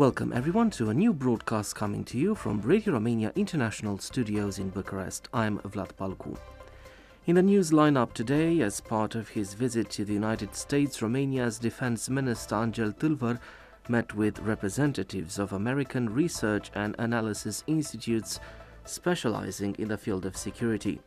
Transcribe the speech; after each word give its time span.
Welcome 0.00 0.32
everyone 0.32 0.70
to 0.70 0.88
a 0.88 0.94
new 0.94 1.12
broadcast 1.12 1.74
coming 1.74 2.04
to 2.04 2.16
you 2.16 2.34
from 2.34 2.62
Radio 2.62 2.94
Romania 2.94 3.32
International 3.36 3.98
Studios 3.98 4.58
in 4.58 4.70
Bucharest. 4.70 5.28
I'm 5.34 5.58
Vlad 5.58 5.90
Palcu. 5.98 6.38
In 7.26 7.34
the 7.34 7.42
news 7.42 7.70
lineup 7.70 8.14
today, 8.14 8.62
as 8.62 8.80
part 8.80 9.14
of 9.14 9.28
his 9.28 9.52
visit 9.52 9.90
to 9.90 10.06
the 10.06 10.14
United 10.14 10.56
States, 10.56 11.02
Romania's 11.02 11.58
Defense 11.58 12.08
Minister 12.08 12.54
Angel 12.54 12.92
Tâlvăr 12.92 13.38
met 13.90 14.14
with 14.14 14.38
representatives 14.38 15.38
of 15.38 15.52
American 15.52 16.08
research 16.08 16.70
and 16.74 16.96
analysis 16.98 17.62
institutes 17.66 18.40
specializing 18.86 19.76
in 19.78 19.88
the 19.88 19.98
field 19.98 20.24
of 20.24 20.34
security. 20.34 20.98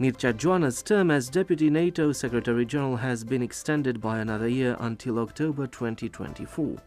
Mircea 0.00 0.32
Joană's 0.32 0.82
term 0.82 1.10
as 1.10 1.28
Deputy 1.28 1.68
NATO 1.68 2.10
Secretary 2.12 2.64
General 2.64 2.96
has 2.96 3.22
been 3.22 3.42
extended 3.42 4.00
by 4.00 4.18
another 4.18 4.48
year 4.48 4.78
until 4.80 5.18
October 5.18 5.66
2024 5.66 6.78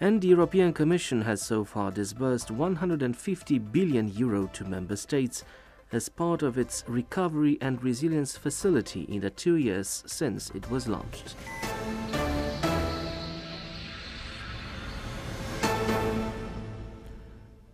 and 0.00 0.20
the 0.20 0.28
European 0.28 0.72
Commission 0.72 1.22
has 1.22 1.40
so 1.40 1.64
far 1.64 1.90
disbursed 1.90 2.50
150 2.50 3.58
billion 3.58 4.08
euro 4.08 4.46
to 4.52 4.64
member 4.64 4.96
states 4.96 5.44
as 5.92 6.08
part 6.08 6.42
of 6.42 6.58
its 6.58 6.84
recovery 6.86 7.56
and 7.60 7.82
resilience 7.82 8.36
facility 8.36 9.02
in 9.02 9.20
the 9.20 9.30
two 9.30 9.56
years 9.56 10.02
since 10.06 10.50
it 10.50 10.70
was 10.70 10.88
launched. 10.88 11.34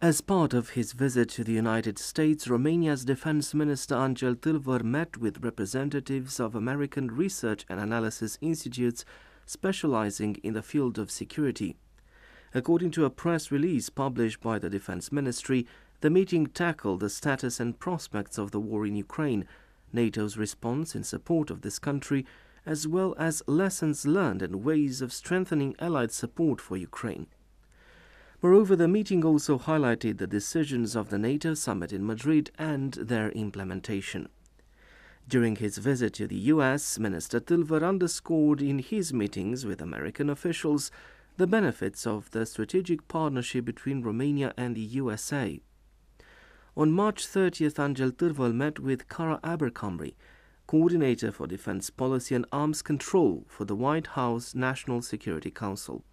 As 0.00 0.20
part 0.20 0.52
of 0.52 0.70
his 0.70 0.92
visit 0.92 1.28
to 1.30 1.44
the 1.44 1.52
United 1.52 1.96
States, 1.96 2.48
Romania's 2.48 3.04
Defense 3.04 3.54
Minister 3.54 3.94
Angel 3.94 4.34
Tâlvăr 4.34 4.82
met 4.82 5.16
with 5.16 5.44
representatives 5.44 6.40
of 6.40 6.56
American 6.56 7.06
research 7.06 7.64
and 7.68 7.78
analysis 7.78 8.36
institutes 8.40 9.04
specializing 9.46 10.36
in 10.42 10.54
the 10.54 10.62
field 10.62 10.98
of 10.98 11.08
security. 11.10 11.76
According 12.54 12.90
to 12.92 13.06
a 13.06 13.10
press 13.10 13.50
release 13.50 13.88
published 13.88 14.40
by 14.40 14.58
the 14.58 14.68
Defense 14.68 15.10
Ministry, 15.10 15.66
the 16.02 16.10
meeting 16.10 16.46
tackled 16.46 17.00
the 17.00 17.08
status 17.08 17.58
and 17.60 17.78
prospects 17.78 18.36
of 18.36 18.50
the 18.50 18.60
war 18.60 18.84
in 18.84 18.94
Ukraine, 18.94 19.46
NATO's 19.92 20.36
response 20.36 20.94
in 20.94 21.02
support 21.02 21.50
of 21.50 21.62
this 21.62 21.78
country, 21.78 22.26
as 22.66 22.86
well 22.86 23.14
as 23.18 23.42
lessons 23.46 24.06
learned 24.06 24.42
and 24.42 24.64
ways 24.64 25.00
of 25.00 25.12
strengthening 25.12 25.74
Allied 25.78 26.12
support 26.12 26.60
for 26.60 26.76
Ukraine. 26.76 27.26
Moreover, 28.42 28.76
the 28.76 28.88
meeting 28.88 29.24
also 29.24 29.58
highlighted 29.58 30.18
the 30.18 30.26
decisions 30.26 30.94
of 30.94 31.08
the 31.08 31.18
NATO 31.18 31.54
summit 31.54 31.92
in 31.92 32.04
Madrid 32.04 32.50
and 32.58 32.92
their 32.94 33.30
implementation. 33.30 34.28
During 35.28 35.56
his 35.56 35.78
visit 35.78 36.12
to 36.14 36.26
the 36.26 36.50
US, 36.52 36.98
Minister 36.98 37.40
Tâlvăr 37.40 37.86
underscored 37.86 38.60
in 38.60 38.80
his 38.80 39.12
meetings 39.12 39.64
with 39.64 39.80
American 39.80 40.28
officials 40.28 40.90
the 41.36 41.46
benefits 41.46 42.06
of 42.06 42.30
the 42.32 42.44
strategic 42.44 43.08
partnership 43.08 43.64
between 43.64 44.02
Romania 44.02 44.52
and 44.56 44.76
the 44.76 44.80
USA. 44.80 45.60
On 46.76 46.92
March 46.92 47.26
30th, 47.26 47.82
Angel 47.82 48.10
Tâlvăr 48.10 48.54
met 48.54 48.78
with 48.78 49.08
Kara 49.08 49.40
Abercrombie, 49.42 50.16
coordinator 50.66 51.32
for 51.32 51.46
defense 51.46 51.90
policy 51.90 52.34
and 52.34 52.46
arms 52.52 52.82
control 52.82 53.44
for 53.48 53.64
the 53.64 53.76
White 53.76 54.08
House 54.08 54.54
National 54.54 55.02
Security 55.02 55.50
Council. 55.50 56.04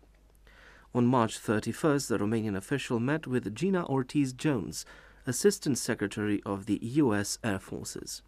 On 0.93 1.05
March 1.05 1.39
31st, 1.39 2.07
the 2.07 2.17
Romanian 2.17 2.55
official 2.55 2.99
met 2.99 3.27
with 3.27 3.53
Gina 3.53 3.85
Ortiz 3.85 4.33
Jones, 4.33 4.85
Assistant 5.27 5.77
Secretary 5.77 6.41
of 6.45 6.65
the 6.65 6.79
U.S. 6.81 7.37
Air 7.43 7.59
Forces. 7.59 8.21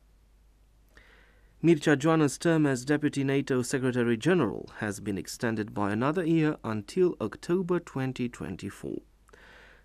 Mircea 1.63 1.95
Joană's 1.95 2.39
term 2.39 2.65
as 2.65 2.83
Deputy 2.83 3.23
NATO 3.23 3.61
Secretary 3.61 4.17
General 4.17 4.67
has 4.79 4.99
been 4.99 5.15
extended 5.15 5.75
by 5.75 5.91
another 5.91 6.25
year 6.25 6.57
until 6.63 7.15
October 7.21 7.79
2024. 7.79 8.97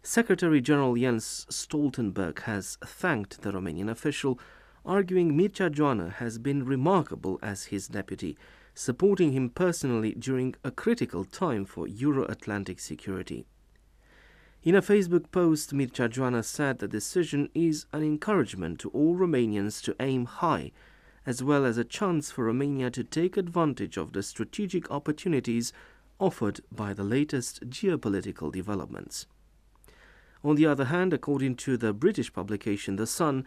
Secretary 0.03 0.62
General 0.62 0.94
Jens 0.97 1.44
Stoltenberg 1.50 2.38
has 2.44 2.78
thanked 2.82 3.42
the 3.42 3.53
Romanian 3.53 3.91
official, 3.91 4.41
arguing 4.86 5.36
Mircea 5.36 5.69
Joană 5.69 6.15
has 6.15 6.38
been 6.38 6.65
remarkable 6.65 7.38
as 7.42 7.66
his 7.66 7.88
deputy, 7.88 8.38
supporting 8.72 9.32
him 9.32 9.50
personally 9.50 10.15
during 10.15 10.54
a 10.65 10.70
critical 10.70 11.26
time 11.26 11.66
for 11.66 11.86
Euro-Atlantic 11.86 12.81
security. 12.81 13.44
In 14.62 14.75
a 14.75 14.81
Facebook 14.81 15.31
post, 15.31 15.75
Mircea 15.75 16.09
Joană 16.09 16.42
said 16.42 16.78
the 16.78 16.88
decision 16.88 17.50
is 17.53 17.84
an 17.92 18.03
encouragement 18.03 18.78
to 18.78 18.88
all 18.94 19.15
Romanians 19.15 19.82
to 19.82 19.94
aim 20.00 20.25
high 20.25 20.72
as 21.26 21.42
well 21.42 21.66
as 21.66 21.76
a 21.76 21.84
chance 21.84 22.31
for 22.31 22.44
Romania 22.44 22.91
to 22.92 23.03
take 23.03 23.37
advantage 23.37 23.97
of 23.97 24.12
the 24.12 24.22
strategic 24.22 24.91
opportunities 24.91 25.72
offered 26.19 26.60
by 26.70 26.94
the 26.94 27.04
latest 27.04 27.69
geopolitical 27.69 28.50
developments. 28.53 29.26
On 30.44 30.54
the 30.54 30.66
other 30.66 30.86
hand, 30.86 31.12
according 31.12 31.56
to 31.56 31.76
the 31.76 31.92
British 31.92 32.32
publication 32.32 32.97
The 32.97 33.06
Sun, 33.06 33.44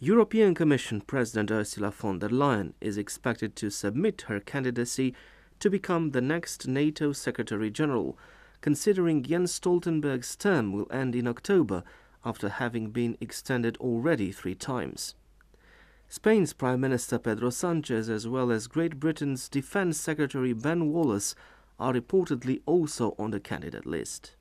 European 0.00 0.54
Commission 0.54 1.00
President 1.02 1.50
Ursula 1.50 1.90
von 1.90 2.18
der 2.18 2.28
Leyen 2.28 2.72
is 2.80 2.96
expected 2.96 3.54
to 3.56 3.68
submit 3.68 4.22
her 4.22 4.40
candidacy 4.40 5.14
to 5.60 5.68
become 5.68 6.12
the 6.12 6.20
next 6.20 6.66
NATO 6.66 7.12
Secretary 7.12 7.70
General, 7.70 8.16
considering 8.60 9.22
Jens 9.22 9.58
Stoltenberg's 9.58 10.36
term 10.36 10.72
will 10.72 10.86
end 10.90 11.14
in 11.14 11.26
October 11.26 11.82
after 12.24 12.48
having 12.48 12.90
been 12.90 13.16
extended 13.20 13.76
already 13.78 14.32
three 14.32 14.54
times. 14.54 15.14
Spain's 16.10 16.54
Prime 16.54 16.80
Minister 16.80 17.18
Pedro 17.18 17.50
Sanchez, 17.50 18.08
as 18.08 18.26
well 18.26 18.50
as 18.50 18.66
Great 18.66 18.98
Britain's 18.98 19.46
Defense 19.46 20.00
Secretary 20.00 20.54
Ben 20.54 20.90
Wallace, 20.90 21.34
are 21.78 21.92
reportedly 21.92 22.62
also 22.64 23.14
on 23.18 23.30
the 23.30 23.38
candidate 23.38 23.84
list. 23.84 24.34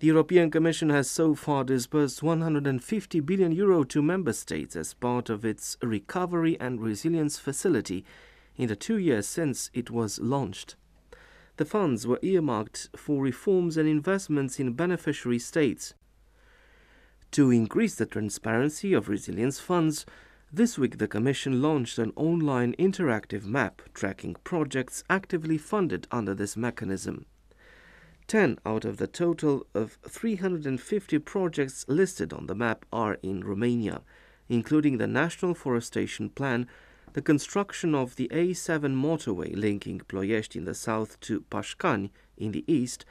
The 0.00 0.08
European 0.08 0.50
Commission 0.50 0.90
has 0.90 1.08
so 1.08 1.34
far 1.34 1.64
disbursed 1.64 2.22
150 2.22 3.20
billion 3.20 3.52
euro 3.52 3.84
to 3.84 4.02
member 4.02 4.34
states 4.34 4.76
as 4.76 4.92
part 4.92 5.30
of 5.30 5.46
its 5.46 5.78
recovery 5.82 6.60
and 6.60 6.82
resilience 6.82 7.38
facility 7.38 8.04
in 8.54 8.68
the 8.68 8.76
two 8.76 8.98
years 8.98 9.26
since 9.26 9.70
it 9.72 9.90
was 9.90 10.18
launched. 10.18 10.76
The 11.56 11.64
funds 11.64 12.06
were 12.06 12.20
earmarked 12.20 12.90
for 12.94 13.22
reforms 13.22 13.78
and 13.78 13.88
investments 13.88 14.60
in 14.60 14.74
beneficiary 14.74 15.38
states, 15.38 15.94
to 17.32 17.50
increase 17.50 17.94
the 17.94 18.06
transparency 18.06 18.92
of 18.92 19.08
resilience 19.08 19.58
funds, 19.58 20.06
this 20.52 20.78
week 20.78 20.98
the 20.98 21.08
Commission 21.08 21.60
launched 21.60 21.98
an 21.98 22.12
online 22.16 22.74
interactive 22.78 23.44
map 23.44 23.82
tracking 23.92 24.36
projects 24.44 25.04
actively 25.10 25.58
funded 25.58 26.06
under 26.10 26.34
this 26.34 26.56
mechanism. 26.56 27.26
10 28.28 28.58
out 28.64 28.84
of 28.84 28.96
the 28.96 29.06
total 29.06 29.66
of 29.74 29.98
350 30.08 31.18
projects 31.20 31.84
listed 31.88 32.32
on 32.32 32.46
the 32.46 32.54
map 32.54 32.84
are 32.92 33.18
in 33.22 33.44
Romania, 33.44 34.00
including 34.48 34.98
the 34.98 35.06
National 35.06 35.54
Forestation 35.54 36.30
Plan, 36.30 36.66
the 37.12 37.22
construction 37.22 37.94
of 37.94 38.16
the 38.16 38.28
A7 38.28 38.94
motorway 38.94 39.54
linking 39.54 40.00
Ploiești 40.06 40.56
in 40.56 40.64
the 40.64 40.74
south 40.74 41.18
to 41.20 41.40
Pașcani 41.50 42.10
in 42.36 42.52
the 42.52 42.64
east, 42.66 43.04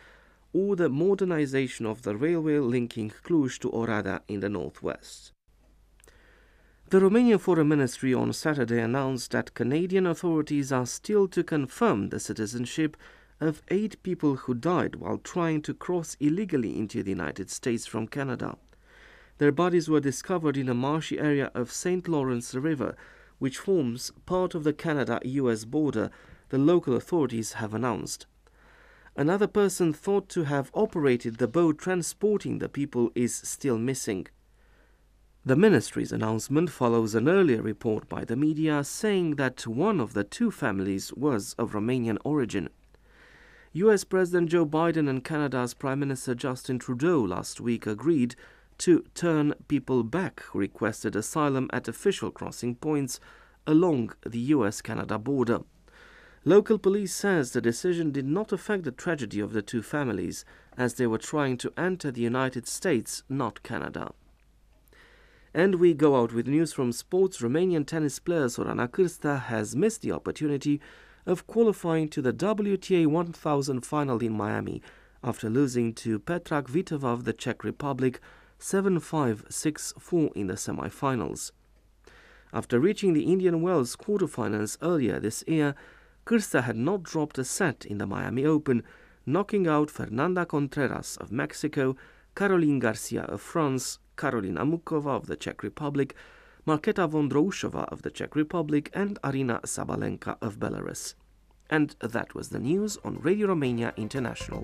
or 0.56 0.78
the 0.78 0.88
modernization 0.88 1.86
of 1.86 2.04
the 2.04 2.16
railway 2.16 2.58
linking 2.58 3.12
Cluj 3.26 3.60
to 3.60 3.70
Oradea 3.72 4.22
in 4.30 4.40
the 4.40 4.48
northwest. 4.48 5.34
The 6.90 7.02
Romanian 7.02 7.42
Foreign 7.42 7.68
Ministry 7.68 8.14
on 8.14 8.32
Saturday 8.32 8.80
announced 8.80 9.32
that 9.32 9.54
Canadian 9.54 10.08
authorities 10.08 10.72
are 10.72 10.86
still 10.86 11.28
to 11.28 11.44
confirm 11.44 12.08
the 12.08 12.22
citizenship 12.22 12.96
of 13.42 13.64
eight 13.68 14.02
people 14.02 14.38
who 14.38 14.54
died 14.54 14.96
while 14.96 15.18
trying 15.18 15.62
to 15.64 15.74
cross 15.74 16.16
illegally 16.22 16.80
into 16.80 17.04
the 17.04 17.10
United 17.10 17.50
States 17.50 17.86
from 17.86 18.08
Canada. 18.08 18.56
Their 19.40 19.52
bodies 19.52 19.90
were 19.90 20.00
discovered 20.00 20.56
in 20.56 20.70
a 20.70 20.74
marshy 20.74 21.20
area 21.20 21.52
of 21.54 21.70
St. 21.70 22.08
Lawrence 22.08 22.56
River, 22.56 22.96
which 23.40 23.58
forms 23.58 24.10
part 24.26 24.56
of 24.56 24.64
the 24.64 24.72
Canada 24.72 25.20
US 25.26 25.66
border, 25.66 26.12
the 26.48 26.58
local 26.58 26.96
authorities 26.96 27.54
have 27.54 27.74
announced. 27.74 28.26
Another 29.18 29.48
person 29.48 29.94
thought 29.94 30.28
to 30.30 30.44
have 30.44 30.70
operated 30.74 31.38
the 31.38 31.48
boat 31.48 31.78
transporting 31.78 32.60
the 32.60 32.68
people 32.68 33.12
is 33.16 33.34
still 33.34 33.78
missing. 33.78 34.28
The 35.46 35.56
ministry's 35.56 36.12
announcement 36.12 36.70
follows 36.70 37.16
an 37.16 37.30
earlier 37.30 37.62
report 37.62 38.10
by 38.10 38.26
the 38.26 38.36
media 38.36 38.84
saying 38.84 39.36
that 39.36 39.66
one 39.66 40.02
of 40.02 40.14
the 40.14 40.26
two 40.26 40.52
families 40.52 41.14
was 41.14 41.54
of 41.54 41.72
Romanian 41.72 42.18
origin. 42.26 42.70
US 43.72 44.04
President 44.04 44.50
Joe 44.50 44.66
Biden 44.66 45.08
and 45.08 45.24
Canada's 45.24 45.74
Prime 45.74 46.00
Minister 46.00 46.36
Justin 46.36 46.78
Trudeau 46.78 47.22
last 47.22 47.62
week 47.62 47.88
agreed 47.88 48.36
to 48.80 49.06
turn 49.14 49.54
people 49.70 50.04
back 50.04 50.42
who 50.42 50.60
requested 50.60 51.16
asylum 51.16 51.70
at 51.72 51.88
official 51.88 52.32
crossing 52.32 52.76
points 52.76 53.22
along 53.66 54.14
the 54.26 54.40
US 54.40 54.82
Canada 54.82 55.18
border. 55.18 55.60
Local 56.48 56.78
police 56.78 57.12
says 57.12 57.52
the 57.52 57.60
decision 57.60 58.12
did 58.12 58.28
not 58.28 58.52
affect 58.52 58.84
the 58.84 58.92
tragedy 58.92 59.40
of 59.40 59.52
the 59.52 59.64
two 59.64 59.82
families 59.82 60.46
as 60.78 60.94
they 60.94 61.08
were 61.08 61.18
trying 61.18 61.58
to 61.58 61.74
enter 61.76 62.12
the 62.12 62.22
United 62.22 62.68
States, 62.68 63.24
not 63.28 63.64
Canada. 63.64 64.12
And 65.56 65.76
we 65.76 65.96
go 65.96 66.22
out 66.22 66.34
with 66.34 66.46
news 66.46 66.72
from 66.72 66.92
sports. 66.92 67.40
Romanian 67.40 67.88
tennis 67.88 68.20
player 68.20 68.46
Sorana 68.46 68.88
Cârstea 68.88 69.42
has 69.46 69.76
missed 69.76 70.04
the 70.04 70.12
opportunity 70.12 70.80
of 71.26 71.48
qualifying 71.48 72.10
to 72.10 72.22
the 72.22 72.34
WTA 72.34 73.08
1000 73.08 73.84
final 73.84 74.20
in 74.20 74.34
Miami 74.34 74.84
after 75.24 75.50
losing 75.50 75.94
to 75.96 76.20
Petra 76.20 76.62
Kvitova 76.62 77.06
of 77.06 77.24
the 77.24 77.34
Czech 77.34 77.64
Republic 77.64 78.20
7 78.60 79.00
5 79.00 79.46
6 79.50 79.94
4 79.98 80.30
in 80.36 80.46
the 80.46 80.58
semi-finals. 80.58 81.52
After 82.54 82.80
reaching 82.80 83.14
the 83.14 83.24
Indian 83.32 83.64
Wells 83.64 83.96
quarterfinals 83.96 84.78
earlier 84.84 85.20
this 85.20 85.44
year, 85.48 85.74
Cârstea 86.26 86.64
had 86.64 86.76
not 86.76 87.04
dropped 87.04 87.38
a 87.38 87.44
set 87.44 87.86
in 87.86 88.00
the 88.00 88.08
Miami 88.08 88.46
Open, 88.46 88.82
knocking 89.28 89.68
out 89.68 89.92
Fernanda 89.92 90.46
Contreras 90.46 91.18
of 91.18 91.32
Mexico, 91.32 91.96
Caroline 92.36 92.80
Garcia 92.80 93.24
of 93.24 93.42
France, 93.42 94.00
Karolina 94.18 94.66
Muchova 94.66 95.16
of 95.16 95.28
the 95.28 95.36
Czech 95.36 95.62
Republic, 95.62 96.16
Marketa 96.66 97.08
Vondrousova 97.08 97.86
of 97.90 98.02
the 98.02 98.10
Czech 98.10 98.36
Republic, 98.36 98.90
and 98.94 99.22
Aryna 99.22 99.62
Sabalenka 99.66 100.38
of 100.42 100.58
Belarus. 100.58 101.14
And 101.70 101.96
that 102.00 102.34
was 102.34 102.50
the 102.50 102.60
news 102.60 102.98
on 103.04 103.20
Radio 103.22 103.48
Romania 103.48 103.94
International. 103.96 104.64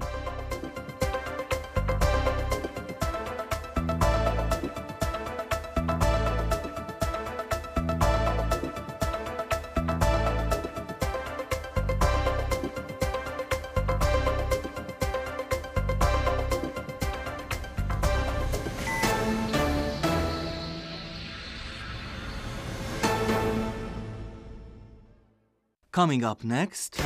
Coming 26.02 26.24
up 26.24 26.44
next, 26.44 27.00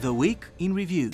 The 0.00 0.14
Week 0.14 0.46
in 0.58 0.72
Review. 0.72 1.10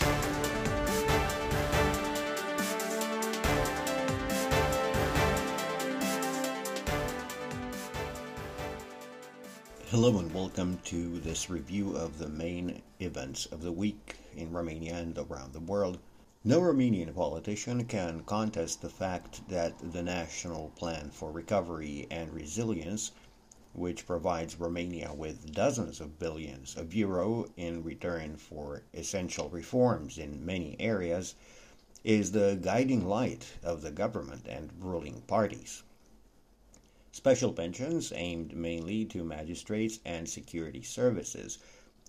Hello 9.86 10.16
and 10.16 10.32
welcome 10.32 10.78
to 10.84 11.18
this 11.18 11.50
review 11.50 11.96
of 11.96 12.20
the 12.20 12.28
main 12.28 12.80
events 13.00 13.46
of 13.46 13.62
the 13.62 13.72
week 13.72 14.14
in 14.36 14.52
Romania 14.52 14.94
and 14.94 15.18
around 15.18 15.54
the 15.54 15.58
world. 15.58 15.98
No 16.44 16.60
Romanian 16.60 17.12
politician 17.12 17.84
can 17.86 18.22
contest 18.26 18.80
the 18.80 18.88
fact 18.88 19.48
that 19.48 19.74
the 19.92 20.04
National 20.04 20.70
Plan 20.76 21.10
for 21.10 21.32
Recovery 21.32 22.06
and 22.12 22.32
Resilience 22.32 23.10
which 23.74 24.06
provides 24.06 24.60
Romania 24.60 25.14
with 25.14 25.52
dozens 25.52 26.00
of 26.00 26.18
billions 26.18 26.76
of 26.76 26.94
euro 26.94 27.46
in 27.56 27.82
return 27.82 28.36
for 28.36 28.82
essential 28.92 29.48
reforms 29.48 30.18
in 30.18 30.44
many 30.44 30.76
areas, 30.78 31.34
is 32.04 32.32
the 32.32 32.58
guiding 32.60 33.06
light 33.06 33.46
of 33.62 33.80
the 33.80 33.90
government 33.90 34.46
and 34.46 34.70
ruling 34.78 35.22
parties. 35.22 35.82
Special 37.12 37.52
pensions 37.52 38.12
aimed 38.14 38.56
mainly 38.56 39.04
to 39.04 39.24
magistrates 39.24 40.00
and 40.04 40.28
security 40.28 40.82
services, 40.82 41.58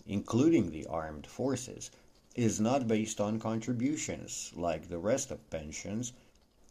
including 0.06 0.72
the 0.72 0.86
armed 0.88 1.28
forces, 1.28 1.92
is 2.36 2.60
not 2.60 2.88
based 2.88 3.22
on 3.22 3.40
contributions 3.40 4.52
like 4.56 4.90
the 4.90 4.98
rest 4.98 5.30
of 5.30 5.50
pensions, 5.50 6.14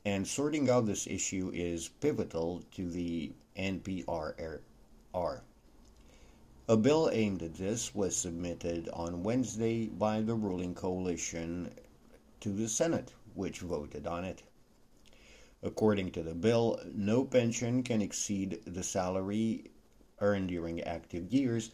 and 0.04 0.26
sorting 0.26 0.68
out 0.68 0.86
this 0.86 1.06
issue 1.06 1.50
is 1.54 1.88
pivotal 2.00 2.62
to 2.72 2.90
the 2.90 3.32
NPR 3.56 4.34
are. 5.14 5.42
A 6.68 6.76
bill 6.76 7.10
aimed 7.12 7.42
at 7.42 7.54
this 7.54 7.94
was 7.94 8.16
submitted 8.16 8.88
on 8.90 9.22
Wednesday 9.22 9.86
by 9.86 10.20
the 10.22 10.34
ruling 10.34 10.74
coalition 10.74 11.70
to 12.40 12.50
the 12.50 12.68
Senate, 12.68 13.12
which 13.34 13.60
voted 13.60 14.06
on 14.06 14.24
it. 14.24 14.42
According 15.62 16.12
to 16.12 16.22
the 16.22 16.34
bill, 16.34 16.80
no 16.94 17.24
pension 17.24 17.82
can 17.82 18.00
exceed 18.00 18.60
the 18.64 18.82
salary 18.82 19.70
earned 20.20 20.48
during 20.48 20.80
active 20.82 21.32
years, 21.32 21.70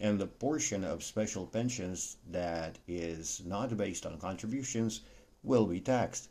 and 0.00 0.18
the 0.18 0.26
portion 0.26 0.82
of 0.82 1.04
special 1.04 1.46
pensions 1.46 2.16
that 2.30 2.78
is 2.88 3.42
not 3.44 3.76
based 3.76 4.06
on 4.06 4.18
contributions 4.18 5.02
will 5.42 5.66
be 5.66 5.80
taxed. 5.80 6.28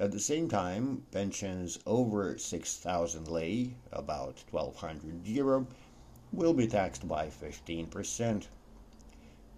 At 0.00 0.12
the 0.12 0.20
same 0.20 0.48
time, 0.48 1.06
pensions 1.10 1.80
over 1.84 2.38
6,000 2.38 3.26
lei, 3.26 3.74
about 3.90 4.44
1,200 4.48 5.26
euro, 5.26 5.66
will 6.32 6.54
be 6.54 6.68
taxed 6.68 7.08
by 7.08 7.26
15%. 7.26 8.46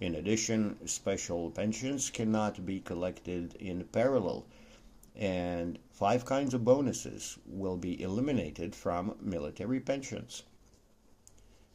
In 0.00 0.14
addition, 0.14 0.78
special 0.88 1.50
pensions 1.50 2.08
cannot 2.08 2.64
be 2.64 2.80
collected 2.80 3.52
in 3.56 3.84
parallel, 3.84 4.46
and 5.14 5.78
five 5.90 6.24
kinds 6.24 6.54
of 6.54 6.64
bonuses 6.64 7.36
will 7.44 7.76
be 7.76 8.00
eliminated 8.00 8.74
from 8.74 9.16
military 9.20 9.78
pensions. 9.78 10.44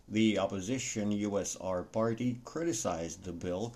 The 0.08 0.40
opposition 0.40 1.12
USR 1.12 1.92
party 1.92 2.40
criticized 2.44 3.26
the 3.26 3.32
bill 3.32 3.76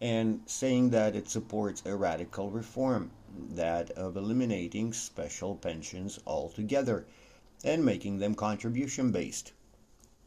and 0.00 0.40
saying 0.46 0.90
that 0.90 1.14
it 1.14 1.28
supports 1.28 1.80
a 1.86 1.94
radical 1.94 2.50
reform 2.50 3.12
that 3.50 3.90
of 3.92 4.16
eliminating 4.16 4.92
special 4.92 5.56
pensions 5.56 6.18
altogether 6.26 7.06
and 7.64 7.84
making 7.84 8.18
them 8.18 8.34
contribution 8.34 9.10
based. 9.10 9.52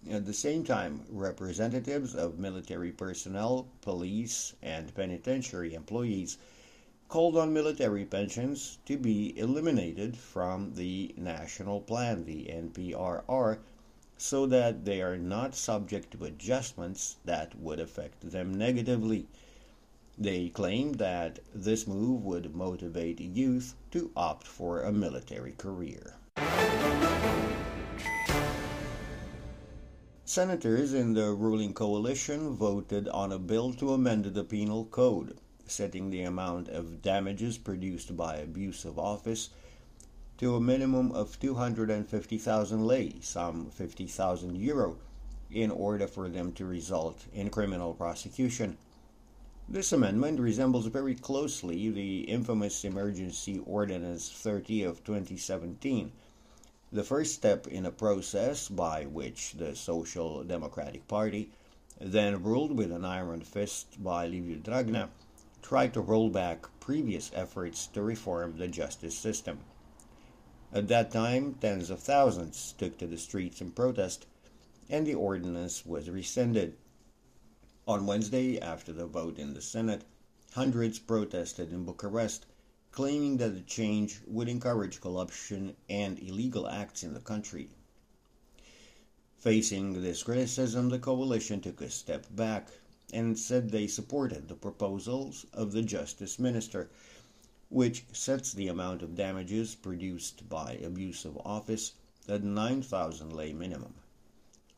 At 0.10 0.26
the 0.26 0.34
same 0.34 0.64
time, 0.64 1.06
representatives 1.10 2.16
of 2.16 2.40
military 2.40 2.92
personnel, 2.92 3.68
police, 3.82 4.54
and 4.62 4.96
penitentiary 4.96 5.74
employees 5.74 6.38
called 7.10 7.36
on 7.36 7.52
military 7.52 8.06
pensions 8.06 8.78
to 8.86 8.96
be 8.96 9.38
eliminated 9.38 10.16
from 10.16 10.76
the 10.76 11.14
National 11.18 11.82
Plan, 11.82 12.24
the 12.24 12.46
NPRR, 12.46 13.58
so 14.18 14.46
that 14.46 14.86
they 14.86 15.02
are 15.02 15.18
not 15.18 15.56
subject 15.56 16.12
to 16.12 16.26
adjustments 16.26 17.18
that 17.26 17.58
would 17.58 17.80
affect 17.80 18.32
them 18.32 18.54
negatively. 18.54 19.28
They 20.22 20.50
claimed 20.50 20.96
that 20.96 21.40
this 21.56 21.88
move 21.88 22.26
would 22.26 22.54
motivate 22.54 23.22
youth 23.22 23.76
to 23.92 24.12
opt 24.18 24.46
for 24.46 24.82
a 24.82 24.92
military 24.92 25.54
career. 25.54 26.16
Senators 30.26 30.94
in 30.94 31.14
the 31.14 31.32
ruling 31.32 31.74
coalition 31.74 32.54
voted 32.54 33.08
on 33.08 33.32
a 33.32 33.40
bill 33.40 33.72
to 33.76 33.94
amend 33.94 34.26
the 34.26 34.44
penal 34.44 34.84
code, 34.86 35.38
setting 35.66 36.10
the 36.10 36.24
amount 36.24 36.68
of 36.68 37.02
damages 37.02 37.58
produced 37.58 38.18
by 38.18 38.36
abuse 38.36 38.84
of 38.84 39.00
office 39.00 39.52
to 40.38 40.56
a 40.56 40.60
minimum 40.60 41.14
of 41.14 41.40
250,000 41.40 42.86
lei, 42.86 43.16
some 43.22 43.70
50,000 43.72 44.58
euro, 44.58 44.98
in 45.50 45.72
order 45.72 46.08
for 46.08 46.28
them 46.28 46.52
to 46.52 46.66
result 46.66 47.26
in 47.34 47.50
criminal 47.50 47.94
prosecution. 47.94 48.78
This 49.72 49.92
amendment 49.92 50.40
resembles 50.40 50.88
very 50.88 51.14
closely 51.14 51.92
the 51.92 52.22
infamous 52.22 52.84
Emergency 52.84 53.62
Ordinance 53.68 54.32
30 54.32 54.82
of 54.82 55.04
2017, 55.04 56.12
the 56.92 57.04
first 57.04 57.36
step 57.36 57.68
in 57.68 57.86
a 57.86 57.92
process 57.92 58.68
by 58.68 59.06
which 59.06 59.54
the 59.54 59.76
Social 59.76 60.44
Democratic 60.44 61.08
Party, 61.08 61.52
then 62.02 62.42
ruled 62.42 62.76
with 62.76 62.92
an 62.92 63.06
iron 63.06 63.42
fist 63.42 64.04
by 64.04 64.28
Liviu 64.28 64.60
Dragnea, 64.60 65.10
tried 65.62 65.94
to 65.94 66.02
roll 66.02 66.32
back 66.32 66.66
previous 66.80 67.30
efforts 67.36 67.86
to 67.94 68.02
reform 68.02 68.58
the 68.58 68.68
justice 68.68 69.16
system. 69.16 69.60
At 70.74 70.88
that 70.88 71.12
time, 71.12 71.54
tens 71.62 71.92
of 71.92 72.00
thousands 72.00 72.74
took 72.76 72.98
to 72.98 73.06
the 73.06 73.20
streets 73.20 73.62
in 73.62 73.70
protest, 73.70 74.26
and 74.90 75.06
the 75.06 75.14
ordinance 75.14 75.86
was 75.86 76.10
rescinded. 76.10 76.76
On 77.90 78.06
Wednesday, 78.06 78.60
after 78.60 78.94
the 78.94 79.08
vote 79.08 79.40
in 79.40 79.56
the 79.56 79.64
Senate, 79.64 80.04
hundreds 80.52 81.00
protested 81.00 81.74
in 81.74 81.86
Bucharest, 81.86 82.46
claiming 82.92 83.38
that 83.38 83.56
the 83.56 83.62
change 83.62 84.20
would 84.28 84.48
encourage 84.48 85.02
corruption 85.02 85.76
and 85.90 86.20
illegal 86.20 86.68
acts 86.68 87.02
in 87.02 87.16
the 87.16 87.20
country. 87.20 87.68
Facing 89.40 90.04
this 90.04 90.22
criticism, 90.22 90.90
the 90.90 91.00
coalition 91.00 91.62
took 91.62 91.82
a 91.82 91.90
step 91.90 92.28
back 92.30 92.70
and 93.12 93.40
said 93.40 93.72
they 93.72 93.88
supported 93.88 94.48
the 94.48 94.54
proposals 94.54 95.48
of 95.52 95.72
the 95.72 95.82
Justice 95.82 96.38
Minister, 96.38 96.92
which 97.70 98.06
sets 98.12 98.54
the 98.54 98.68
amount 98.68 99.02
of 99.02 99.16
damages 99.16 99.74
produced 99.74 100.48
by 100.48 100.74
abuse 100.74 101.26
of 101.26 101.40
office 101.44 101.94
at 102.28 102.44
9,000 102.44 103.34
lei 103.34 103.52
minimum. 103.52 103.96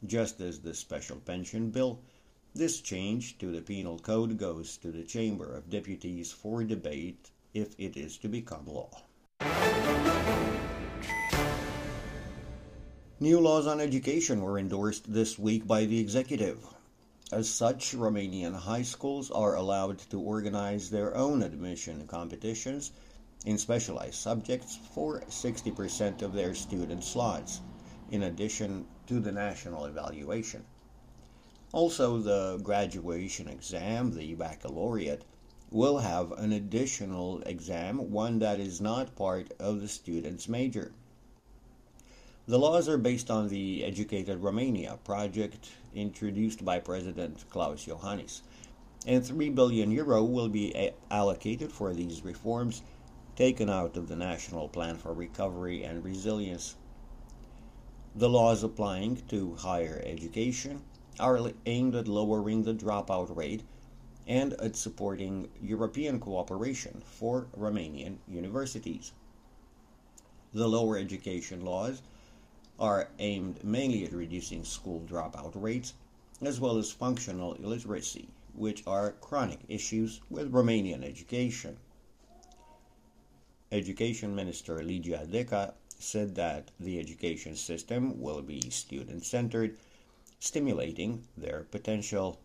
Just 0.06 0.40
as 0.40 0.62
the 0.62 0.74
special 0.74 1.18
pension 1.18 1.72
bill, 1.72 2.00
this 2.54 2.82
change 2.82 3.38
to 3.38 3.52
the 3.52 3.62
penal 3.62 3.98
code 3.98 4.38
goes 4.38 4.76
to 4.78 4.92
the 4.92 5.04
Chamber 5.04 5.56
of 5.56 5.70
Deputies 5.70 6.34
for 6.34 6.64
debate 6.66 7.32
if 7.54 7.74
it 7.78 7.96
is 7.96 8.18
to 8.18 8.28
become 8.28 8.66
law. 8.66 9.04
New 13.22 13.40
laws 13.40 13.68
on 13.68 13.80
education 13.80 14.42
were 14.42 14.60
endorsed 14.60 15.14
this 15.14 15.40
week 15.40 15.66
by 15.66 15.86
the 15.86 16.00
executive. 16.00 16.66
As 17.32 17.48
such, 17.48 17.96
Romanian 17.96 18.54
high 18.56 18.82
schools 18.82 19.32
are 19.32 19.56
allowed 19.56 20.00
to 20.10 20.20
organize 20.20 20.90
their 20.90 21.16
own 21.16 21.44
admission 21.44 22.06
competitions 22.08 22.92
in 23.46 23.58
specialized 23.58 24.16
subjects 24.16 24.78
for 24.94 25.22
60% 25.22 26.22
of 26.22 26.34
their 26.34 26.54
student 26.54 27.04
slots, 27.04 27.62
in 28.10 28.24
addition 28.24 28.86
to 29.08 29.22
the 29.22 29.32
national 29.32 29.86
evaluation. 29.86 30.66
Also, 31.74 32.18
the 32.18 32.60
graduation 32.62 33.48
exam, 33.48 34.14
the 34.14 34.36
baccalaureate, 34.36 35.24
will 35.72 36.00
have 36.00 36.34
an 36.34 36.52
additional 36.52 37.42
exam, 37.46 38.12
one 38.12 38.40
that 38.40 38.60
is 38.60 38.82
not 38.82 39.16
part 39.16 39.54
of 39.58 39.80
the 39.80 39.88
student's 39.88 40.50
major. 40.50 40.92
The 42.46 42.60
laws 42.60 42.90
are 42.90 42.98
based 42.98 43.32
on 43.32 43.48
the 43.48 43.86
Educated 43.86 44.44
Romania 44.44 45.00
project 45.06 45.72
introduced 45.96 46.66
by 46.66 46.80
President 46.80 47.46
Klaus 47.50 47.86
Iohannis, 47.86 48.42
and 49.08 49.26
3 49.26 49.50
billion 49.52 49.92
euro 49.92 50.26
will 50.26 50.50
be 50.50 50.76
eh, 50.76 50.92
allocated 51.10 51.72
for 51.72 51.94
these 51.94 52.26
reforms 52.26 52.82
taken 53.38 53.70
out 53.70 53.96
of 53.96 54.10
the 54.10 54.18
National 54.18 54.68
Plan 54.68 54.98
for 54.98 55.14
Recovery 55.14 55.86
and 55.86 56.04
Resilience. 56.04 56.76
The 58.14 58.28
laws 58.28 58.62
applying 58.62 59.24
to 59.30 59.56
higher 59.56 60.04
education 60.06 60.82
are 61.22 61.52
aimed 61.66 61.96
at 61.96 62.08
lowering 62.08 62.64
the 62.64 62.74
dropout 62.74 63.36
rate 63.36 63.64
and 64.28 64.54
at 64.54 64.76
supporting 64.76 65.50
European 65.62 66.20
cooperation 66.20 67.02
for 67.06 67.48
Romanian 67.58 68.18
universities. 68.28 69.14
The 70.54 70.68
lower 70.68 70.98
education 70.98 71.64
laws 71.64 72.02
are 72.80 73.10
aimed 73.20 73.64
mainly 73.64 74.04
at 74.04 74.12
reducing 74.12 74.66
school 74.66 75.02
dropout 75.08 75.52
rates 75.56 75.94
as 76.42 76.60
well 76.60 76.78
as 76.78 76.92
functional 76.92 77.54
illiteracy, 77.54 78.28
which 78.56 78.86
are 78.88 79.12
chronic 79.22 79.60
issues 79.68 80.22
with 80.30 80.52
Romanian 80.52 81.04
education. 81.04 81.78
Education 83.72 84.36
Minister 84.36 84.80
Ligia 84.80 85.28
Deca 85.28 85.74
said 86.00 86.34
that 86.36 86.72
the 86.80 87.00
education 87.00 87.56
system 87.56 88.20
will 88.20 88.42
be 88.42 88.70
student 88.72 89.24
centered 89.24 89.78
stimulating 90.42 91.24
their 91.38 91.68
potential. 91.70 92.42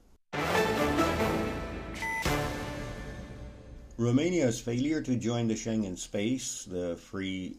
Romania's 3.96 4.60
failure 4.60 5.00
to 5.00 5.16
join 5.16 5.48
the 5.48 5.54
Schengen 5.54 5.96
space, 5.96 6.64
the 6.64 6.96
free 6.96 7.56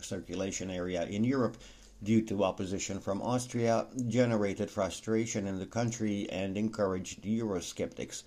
circulation 0.00 0.70
area 0.70 1.04
in 1.06 1.24
Europe, 1.24 1.56
due 2.04 2.22
to 2.22 2.44
opposition 2.44 3.00
from 3.00 3.20
Austria, 3.20 3.88
generated 4.06 4.70
frustration 4.70 5.48
in 5.48 5.58
the 5.58 5.66
country 5.66 6.30
and 6.30 6.56
encouraged 6.56 7.24
Eurosceptics. 7.24 8.22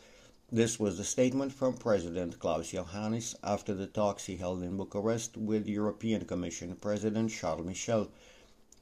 This 0.52 0.78
was 0.78 1.00
a 1.00 1.06
statement 1.06 1.54
from 1.54 1.78
President 1.78 2.38
Klaus 2.38 2.74
Iohannis 2.74 3.34
after 3.42 3.74
the 3.74 3.88
talks 3.88 4.26
he 4.26 4.36
held 4.36 4.62
in 4.62 4.76
Bucharest 4.76 5.38
with 5.38 5.68
European 5.68 6.26
Commission 6.26 6.76
President 6.76 7.32
Charles 7.32 7.66
Michel. 7.66 8.12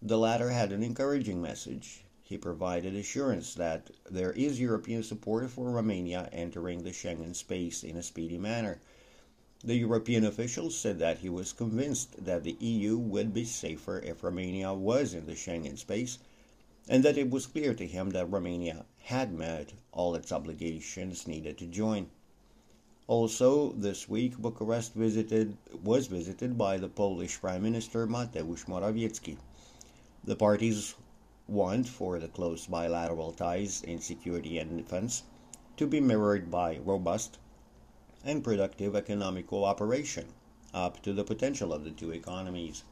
The 0.01 0.17
latter 0.17 0.49
had 0.49 0.71
an 0.71 0.81
encouraging 0.81 1.39
message. 1.39 2.02
He 2.25 2.37
provided 2.37 2.95
assurance 2.95 3.53
that 3.55 3.91
there 4.09 4.31
is 4.31 4.59
European 4.59 5.03
support 5.03 5.49
for 5.51 5.69
Romania 5.69 6.29
entering 6.31 6.83
the 6.83 6.93
Schengen 6.93 7.35
space 7.35 7.83
in 7.83 7.97
a 7.97 8.01
speedy 8.01 8.37
manner. 8.37 8.79
The 9.61 9.75
European 9.75 10.23
official 10.23 10.69
said 10.69 10.99
that 10.99 11.19
he 11.19 11.29
was 11.29 11.51
convinced 11.51 12.23
that 12.23 12.43
the 12.43 12.55
EU 12.59 12.97
would 12.97 13.33
be 13.33 13.43
safer 13.43 13.99
if 13.99 14.23
Romania 14.23 14.73
was 14.73 15.13
in 15.13 15.25
the 15.25 15.35
Schengen 15.35 15.77
space, 15.77 16.17
and 16.87 17.03
that 17.03 17.17
it 17.17 17.29
was 17.29 17.45
clear 17.45 17.73
to 17.73 17.85
him 17.85 18.11
that 18.11 18.31
Romania 18.31 18.85
had 19.03 19.33
met 19.33 19.73
all 19.91 20.15
its 20.15 20.31
obligations 20.31 21.27
needed 21.27 21.57
to 21.57 21.65
join. 21.65 22.09
Also, 23.07 23.73
this 23.73 24.07
week, 24.07 24.37
Bucharest 24.37 24.93
visited, 24.93 25.57
was 25.83 26.07
visited 26.07 26.57
by 26.57 26.77
the 26.77 26.87
Polish 26.87 27.41
Prime 27.41 27.63
Minister 27.63 28.07
Mateusz 28.07 28.65
Morawiecki. 28.65 29.37
The 30.23 30.37
parties 30.37 30.95
want 31.53 31.87
for 31.87 32.17
the 32.17 32.27
close 32.27 32.65
bilateral 32.65 33.31
ties 33.31 33.83
in 33.83 34.01
security 34.01 34.57
and 34.57 34.75
defense 34.75 35.21
to 35.77 35.85
be 35.85 36.01
mirrored 36.01 36.49
by 36.49 36.79
robust 36.79 37.37
and 38.23 38.43
productive 38.43 38.95
economic 38.95 39.45
cooperation 39.45 40.25
up 40.73 40.99
to 41.03 41.13
the 41.13 41.23
potential 41.23 41.71
of 41.71 41.83
the 41.83 41.91
two 41.91 42.09
economies. 42.09 42.83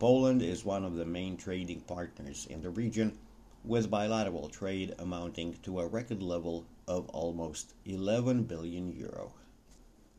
Poland 0.00 0.42
is 0.42 0.64
one 0.64 0.84
of 0.84 0.96
the 0.96 1.04
main 1.04 1.36
trading 1.36 1.80
partners 1.82 2.44
in 2.50 2.60
the 2.60 2.70
region, 2.70 3.16
with 3.64 3.88
bilateral 3.88 4.48
trade 4.48 4.92
amounting 4.98 5.54
to 5.62 5.78
a 5.78 5.86
record 5.86 6.24
level 6.24 6.66
of 6.88 7.08
almost 7.10 7.74
11 7.84 8.42
billion 8.44 8.90
euro. 8.96 9.32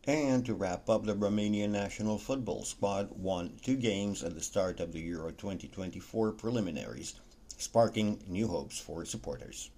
And 0.05 0.45
to 0.45 0.53
wrap 0.53 0.89
up, 0.89 1.05
the 1.05 1.15
Romanian 1.15 1.71
national 1.71 2.17
football 2.17 2.63
squad 2.63 3.11
won 3.11 3.59
two 3.61 3.75
games 3.75 4.23
at 4.23 4.35
the 4.35 4.41
start 4.41 4.79
of 4.79 4.93
the 4.93 5.01
Euro 5.01 5.31
2024 5.31 6.31
preliminaries 6.31 7.15
sparking 7.57 8.23
new 8.27 8.47
hopes 8.47 8.79
for 8.79 9.05
supporters. 9.05 9.69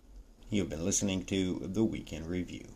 You've 0.49 0.69
been 0.69 0.85
listening 0.85 1.25
to 1.25 1.61
the 1.63 1.83
Weekend 1.83 2.27
Review. 2.27 2.67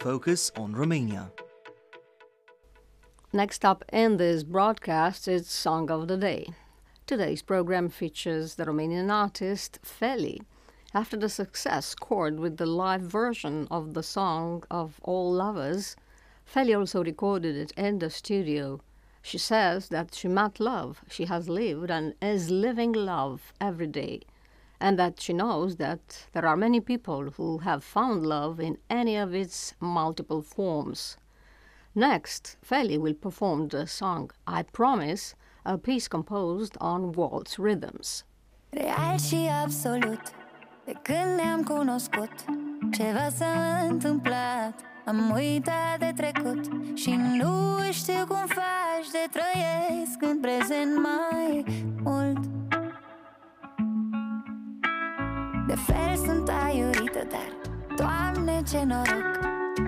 Focus 0.00 0.50
on 0.56 0.74
Romania. 0.74 1.30
Next 3.32 3.64
up 3.64 3.84
in 3.92 4.18
this 4.18 4.42
broadcast 4.42 5.26
is 5.26 5.48
Song 5.48 5.90
of 5.90 6.08
the 6.08 6.16
Day. 6.16 6.48
Today's 7.12 7.42
program 7.42 7.90
features 7.90 8.54
the 8.54 8.64
Romanian 8.64 9.12
artist 9.12 9.78
Feli. 9.84 10.40
After 10.94 11.14
the 11.14 11.28
success 11.28 11.88
scored 11.88 12.40
with 12.40 12.56
the 12.56 12.64
live 12.64 13.02
version 13.02 13.68
of 13.70 13.92
the 13.92 14.02
song 14.02 14.64
of 14.70 14.98
All 15.02 15.30
Lovers, 15.30 15.94
Feli 16.50 16.74
also 16.74 17.04
recorded 17.04 17.54
it 17.54 17.70
in 17.72 17.98
the 17.98 18.08
studio. 18.08 18.80
She 19.20 19.36
says 19.36 19.90
that 19.90 20.14
she 20.14 20.26
met 20.26 20.58
love, 20.58 21.02
she 21.06 21.26
has 21.26 21.50
lived 21.50 21.90
and 21.90 22.14
is 22.22 22.50
living 22.50 22.94
love 22.94 23.52
every 23.60 23.88
day, 23.88 24.22
and 24.80 24.98
that 24.98 25.20
she 25.20 25.34
knows 25.34 25.76
that 25.76 26.28
there 26.32 26.46
are 26.46 26.56
many 26.56 26.80
people 26.80 27.32
who 27.32 27.58
have 27.58 27.84
found 27.84 28.24
love 28.24 28.58
in 28.58 28.78
any 28.88 29.16
of 29.16 29.34
its 29.34 29.74
multiple 29.80 30.40
forms. 30.40 31.18
Next, 31.94 32.56
Feli 32.66 32.96
will 32.98 33.12
perform 33.12 33.68
the 33.68 33.86
song 33.86 34.30
I 34.46 34.62
Promise 34.62 35.34
a 35.64 35.76
piece 35.76 36.08
composed 36.08 36.76
on 36.80 37.12
waltz 37.12 37.56
rhythms. 37.58 38.24
Real 38.70 39.18
și 39.18 39.48
absolut 39.62 40.20
De 40.84 40.92
când 41.02 41.36
ne-am 41.36 41.62
cunoscut 41.62 42.32
Ceva 42.92 43.28
s-a 43.36 43.86
întâmplat. 43.88 44.80
Am 45.04 45.30
uitat 45.34 45.98
de 45.98 46.12
trecut 46.16 46.64
Și 46.94 47.18
nu 47.38 47.82
știu 47.90 48.24
cum 48.28 48.46
faci 48.46 49.10
de 49.12 49.28
trăiesc 49.30 50.22
În 50.22 50.40
prezent 50.40 51.02
mai 51.02 51.64
mult. 52.02 52.38
De 55.66 55.74
fel 55.74 56.16
sunt 56.16 56.48
aiurită, 56.64 57.26
dar 57.30 57.56
Doamne 57.96 58.62
ce 58.70 58.82
noroc 58.84 59.38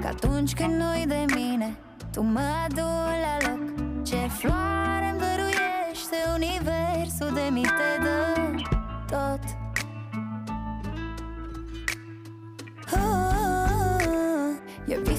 Că 0.00 0.06
atunci 0.06 0.54
când 0.54 0.72
nu-i 0.72 1.06
de 1.06 1.24
mine 1.34 1.76
Tu 2.12 2.22
mă 2.22 2.40
adu 2.64 2.80
la 3.22 3.48
loc. 3.48 3.72
Ce 4.04 4.16
floare 4.16 5.03
toate 6.14 6.44
universul 6.44 7.30
de 7.34 7.48
mi 7.50 7.60
te 7.62 8.02
dă 8.02 8.40
tot. 9.06 9.40
Oh, 12.92 13.34
E 14.86 14.98
visul 14.98 15.13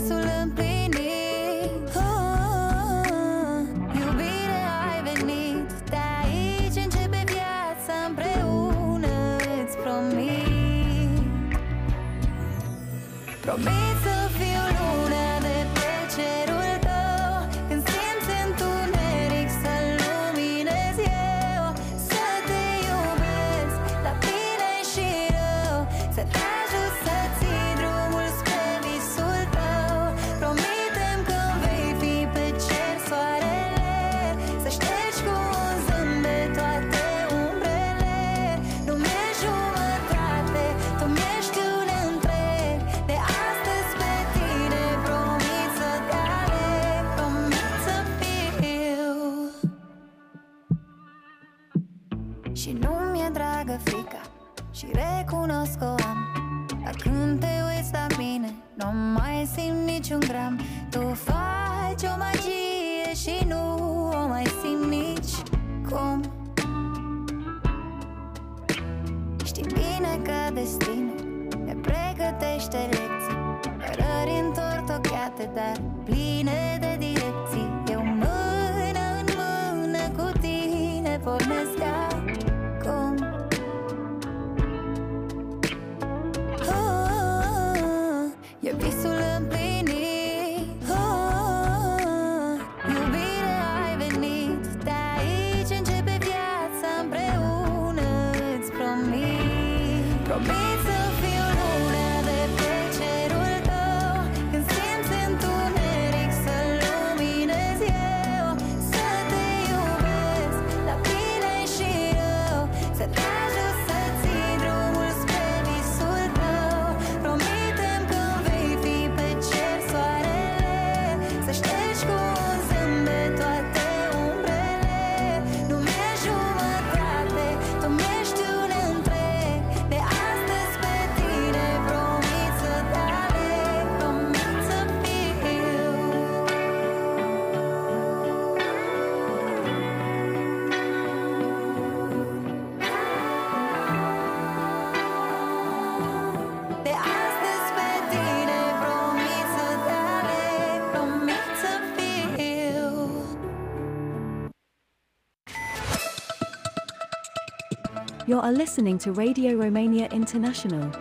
You 158.36 158.42
are 158.42 158.52
listening 158.52 158.98
to 158.98 159.14
Radio 159.14 159.56
Romania 159.56 160.10
International. 160.12 160.92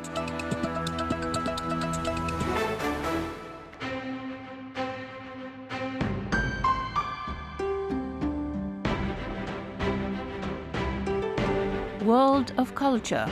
World 12.05 12.53
of 12.57 12.77
Culture. 12.77 13.27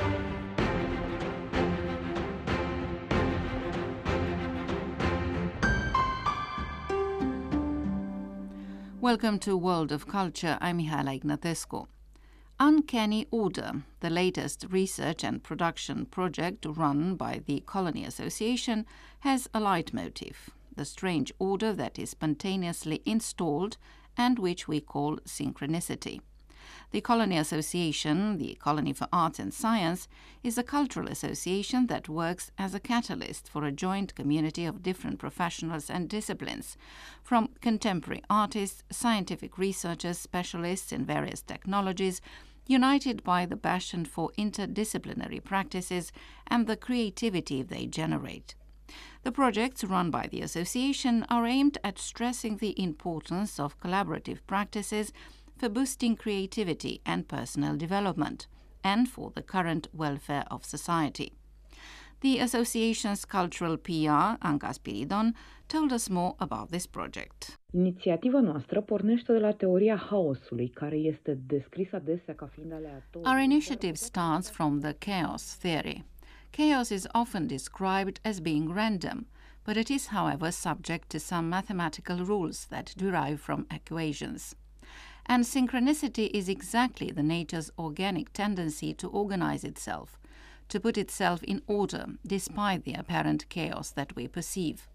Welcome 9.00 9.38
to 9.38 9.56
World 9.56 9.92
of 9.92 10.08
Culture. 10.08 10.58
I'm 10.60 10.78
Mihaela 10.78 11.20
Ignatescu. 11.20 11.86
Uncanny 12.64 13.26
Order, 13.32 13.82
the 13.98 14.08
latest 14.08 14.66
research 14.70 15.24
and 15.24 15.42
production 15.42 16.06
project 16.06 16.64
run 16.64 17.16
by 17.16 17.42
the 17.44 17.58
Colony 17.66 18.04
Association, 18.04 18.86
has 19.18 19.48
a 19.52 19.58
leitmotif 19.58 20.48
the 20.76 20.84
strange 20.84 21.32
order 21.40 21.72
that 21.72 21.98
is 21.98 22.10
spontaneously 22.10 23.02
installed 23.04 23.78
and 24.16 24.38
which 24.38 24.68
we 24.68 24.80
call 24.80 25.16
synchronicity. 25.26 26.20
The 26.92 27.00
Colony 27.00 27.38
Association, 27.38 28.38
the 28.38 28.54
Colony 28.60 28.92
for 28.92 29.08
Arts 29.12 29.38
and 29.38 29.52
Science, 29.52 30.08
is 30.42 30.58
a 30.58 30.62
cultural 30.62 31.08
association 31.08 31.86
that 31.86 32.08
works 32.08 32.52
as 32.58 32.74
a 32.74 32.80
catalyst 32.80 33.48
for 33.48 33.64
a 33.64 33.72
joint 33.72 34.14
community 34.14 34.66
of 34.66 34.82
different 34.82 35.18
professionals 35.18 35.88
and 35.88 36.08
disciplines, 36.08 36.76
from 37.22 37.48
contemporary 37.62 38.22
artists, 38.28 38.84
scientific 38.90 39.56
researchers, 39.56 40.18
specialists 40.18 40.92
in 40.92 41.04
various 41.06 41.40
technologies, 41.40 42.20
united 42.72 43.22
by 43.22 43.46
the 43.46 43.56
passion 43.56 44.04
for 44.04 44.30
interdisciplinary 44.38 45.42
practices 45.44 46.10
and 46.46 46.66
the 46.66 46.76
creativity 46.76 47.62
they 47.62 47.86
generate. 47.86 48.54
The 49.22 49.32
projects 49.32 49.84
run 49.84 50.10
by 50.10 50.26
the 50.30 50.40
association 50.40 51.24
are 51.30 51.46
aimed 51.46 51.78
at 51.84 51.98
stressing 51.98 52.56
the 52.56 52.74
importance 52.82 53.60
of 53.60 53.80
collaborative 53.80 54.40
practices 54.46 55.12
for 55.56 55.68
boosting 55.68 56.16
creativity 56.16 57.00
and 57.06 57.28
personal 57.28 57.76
development, 57.76 58.48
and 58.82 59.08
for 59.08 59.30
the 59.34 59.42
current 59.42 59.86
welfare 59.92 60.44
of 60.50 60.64
society. 60.64 61.32
The 62.20 62.38
association's 62.38 63.24
cultural 63.24 63.76
PR, 63.76 64.38
Anca 64.42 64.72
Spiridon, 64.78 65.34
told 65.68 65.92
us 65.92 66.10
more 66.10 66.34
about 66.40 66.70
this 66.70 66.86
project. 66.86 67.58
Inițiativa 67.74 68.40
noastră 68.40 68.80
pornește 68.80 69.32
de 69.32 69.38
la 69.38 69.52
teoria 69.52 69.96
haosului, 69.96 70.68
care 70.68 70.96
este 70.96 71.34
descrisă 71.46 71.96
adesea 71.96 72.34
ca 72.34 72.46
fiind 72.46 72.72
aleatoriu. 72.72 73.30
Our 73.30 73.38
initiative 73.38 73.94
starts 73.94 74.50
from 74.50 74.80
the 74.80 74.92
chaos 74.92 75.56
theory. 75.56 76.04
Chaos 76.50 76.88
is 76.88 77.06
often 77.12 77.46
described 77.46 78.18
as 78.22 78.40
being 78.40 78.74
random, 78.74 79.26
but 79.64 79.76
it 79.76 79.88
is, 79.88 80.06
however, 80.06 80.50
subject 80.50 81.08
to 81.08 81.18
some 81.18 81.48
mathematical 81.48 82.16
rules 82.16 82.66
that 82.66 82.92
derive 82.96 83.36
from 83.36 83.66
equations. 83.70 84.54
And 85.26 85.44
synchronicity 85.44 86.28
is 86.32 86.48
exactly 86.48 87.10
the 87.12 87.22
nature's 87.22 87.70
organic 87.78 88.32
tendency 88.32 88.92
to 88.94 89.08
organize 89.08 89.64
itself, 89.64 90.18
to 90.68 90.80
put 90.80 90.96
itself 90.96 91.42
in 91.42 91.62
order 91.66 92.04
despite 92.26 92.84
the 92.84 92.94
apparent 92.94 93.48
chaos 93.48 93.92
that 93.92 94.14
we 94.14 94.28
perceive. 94.28 94.91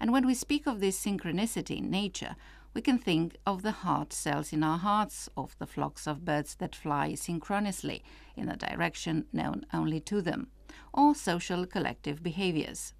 And 0.00 0.12
when 0.12 0.26
we 0.26 0.34
speak 0.34 0.66
of 0.66 0.80
this 0.80 1.02
synchronicity 1.02 1.78
in 1.78 1.90
nature, 1.90 2.36
we 2.74 2.82
can 2.82 2.98
think 2.98 3.36
of 3.46 3.62
the 3.62 3.70
heart 3.70 4.12
cells 4.12 4.52
in 4.52 4.64
our 4.64 4.78
hearts, 4.78 5.28
of 5.36 5.56
the 5.58 5.66
flocks 5.66 6.06
of 6.06 6.24
birds 6.24 6.56
that 6.56 6.74
fly 6.74 7.14
synchronously 7.14 8.02
in 8.36 8.48
a 8.48 8.56
direction 8.56 9.26
known 9.32 9.64
only 9.72 10.00
to 10.00 10.20
them, 10.20 10.48
or 10.92 11.14
social 11.14 11.66
collective 11.66 12.22
behaviors. 12.22 12.94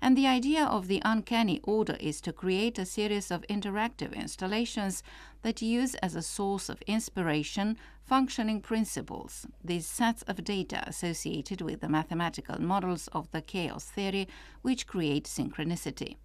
And 0.00 0.16
the 0.16 0.28
idea 0.28 0.64
of 0.64 0.86
the 0.86 1.02
uncanny 1.04 1.60
order 1.64 1.96
is 1.98 2.20
to 2.20 2.32
create 2.32 2.78
a 2.78 2.86
series 2.86 3.30
of 3.30 3.44
interactive 3.48 4.14
installations 4.14 5.02
that 5.42 5.60
use 5.60 5.94
as 5.96 6.14
a 6.14 6.22
source 6.22 6.68
of 6.68 6.82
inspiration 6.82 7.76
functioning 8.04 8.60
principles, 8.60 9.46
these 9.62 9.86
sets 9.86 10.22
of 10.22 10.42
data 10.44 10.82
associated 10.86 11.60
with 11.60 11.80
the 11.80 11.88
mathematical 11.88 12.60
models 12.60 13.08
of 13.08 13.30
the 13.32 13.42
chaos 13.42 13.84
theory 13.84 14.26
which 14.62 14.86
create 14.86 15.24
synchronicity. 15.24 16.16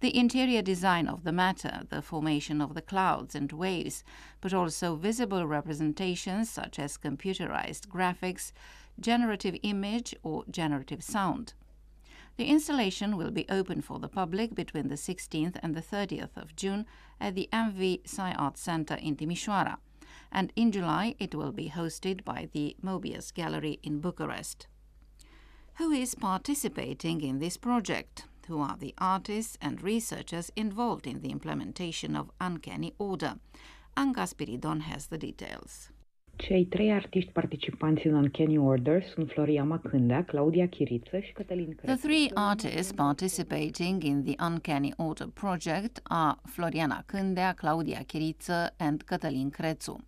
The 0.00 0.16
interior 0.16 0.62
design 0.62 1.08
of 1.08 1.24
the 1.24 1.32
matter, 1.32 1.82
the 1.88 2.02
formation 2.02 2.60
of 2.60 2.74
the 2.74 2.82
clouds 2.82 3.34
and 3.34 3.50
waves, 3.50 4.04
but 4.40 4.54
also 4.54 4.94
visible 4.94 5.44
representations 5.44 6.48
such 6.48 6.78
as 6.78 6.96
computerized 6.96 7.88
graphics, 7.88 8.52
generative 9.00 9.56
image, 9.64 10.14
or 10.22 10.44
generative 10.48 11.02
sound. 11.02 11.54
The 12.38 12.46
installation 12.46 13.16
will 13.16 13.32
be 13.32 13.46
open 13.48 13.82
for 13.82 13.98
the 13.98 14.08
public 14.08 14.54
between 14.54 14.86
the 14.86 14.94
16th 14.94 15.58
and 15.60 15.74
the 15.74 15.82
30th 15.82 16.36
of 16.36 16.54
June 16.54 16.86
at 17.20 17.34
the 17.34 17.48
MV 17.52 18.04
Sci 18.04 18.32
Art 18.32 18.56
Center 18.56 18.94
in 18.94 19.16
Timișoara, 19.16 19.78
and 20.30 20.52
in 20.54 20.70
July 20.70 21.16
it 21.18 21.34
will 21.34 21.50
be 21.50 21.68
hosted 21.68 22.24
by 22.24 22.48
the 22.52 22.76
Mobius 22.80 23.34
Gallery 23.34 23.80
in 23.82 23.98
Bucharest. 24.00 24.68
Who 25.78 25.90
is 25.90 26.14
participating 26.14 27.22
in 27.22 27.40
this 27.40 27.56
project? 27.56 28.26
Who 28.46 28.60
are 28.60 28.76
the 28.76 28.94
artists 28.98 29.58
and 29.60 29.82
researchers 29.82 30.52
involved 30.54 31.08
in 31.08 31.22
the 31.22 31.30
implementation 31.30 32.14
of 32.14 32.30
Uncanny 32.40 32.94
Order? 33.00 33.40
Anca 33.96 34.28
Spiridon 34.32 34.82
has 34.82 35.08
the 35.08 35.18
details. 35.18 35.90
Cei 36.38 36.64
trei 36.64 36.92
artiști 36.92 37.30
participanți 37.30 38.06
în 38.06 38.14
Uncanny 38.14 38.58
Order 38.58 39.02
sunt 39.02 39.30
Floriana 39.30 39.78
Cândea, 39.78 40.24
Claudia 40.24 40.68
Chiriță 40.68 41.18
și 41.18 41.32
Cătălin 41.32 41.74
Crețu. 41.74 41.96
The 41.96 42.08
three 42.08 42.30
artists 42.34 42.92
participating 42.92 44.02
in 44.02 44.24
the 44.24 44.44
Uncanny 44.44 44.92
Order 44.96 45.26
project 45.26 46.00
are 46.02 46.36
Floriana 46.44 47.02
Cândea, 47.06 47.52
Claudia 47.52 48.02
Chiriță 48.06 48.74
and 48.76 49.02
Cătălin 49.02 49.50
Crețu. 49.50 50.04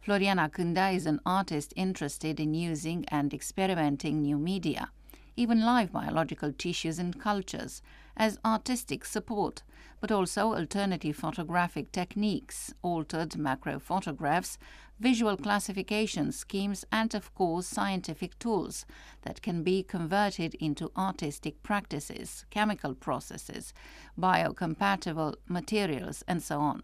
Floriana 0.00 0.48
Cândea 0.48 0.88
is 0.88 1.06
an 1.06 1.20
artist 1.22 1.72
interested 1.74 2.38
in 2.38 2.70
using 2.70 3.04
and 3.10 3.32
experimenting 3.32 4.24
new 4.24 4.38
media, 4.38 4.92
even 5.36 5.60
live 5.60 5.92
biological 5.92 6.52
tissues 6.52 6.98
and 6.98 7.20
cultures, 7.20 7.82
as 8.16 8.38
artistic 8.44 9.04
support, 9.04 9.62
but 10.00 10.10
also 10.10 10.54
alternative 10.54 11.16
photographic 11.16 11.92
techniques, 11.92 12.72
altered 12.82 13.36
macro 13.36 13.78
photographs, 13.78 14.58
visual 14.98 15.36
classification 15.36 16.32
schemes, 16.32 16.84
and 16.90 17.14
of 17.14 17.34
course 17.34 17.66
scientific 17.66 18.38
tools 18.38 18.86
that 19.22 19.42
can 19.42 19.62
be 19.62 19.82
converted 19.82 20.54
into 20.54 20.90
artistic 20.96 21.62
practices, 21.62 22.46
chemical 22.50 22.94
processes, 22.94 23.74
biocompatible 24.18 25.34
materials, 25.46 26.24
and 26.26 26.42
so 26.42 26.60
on. 26.60 26.82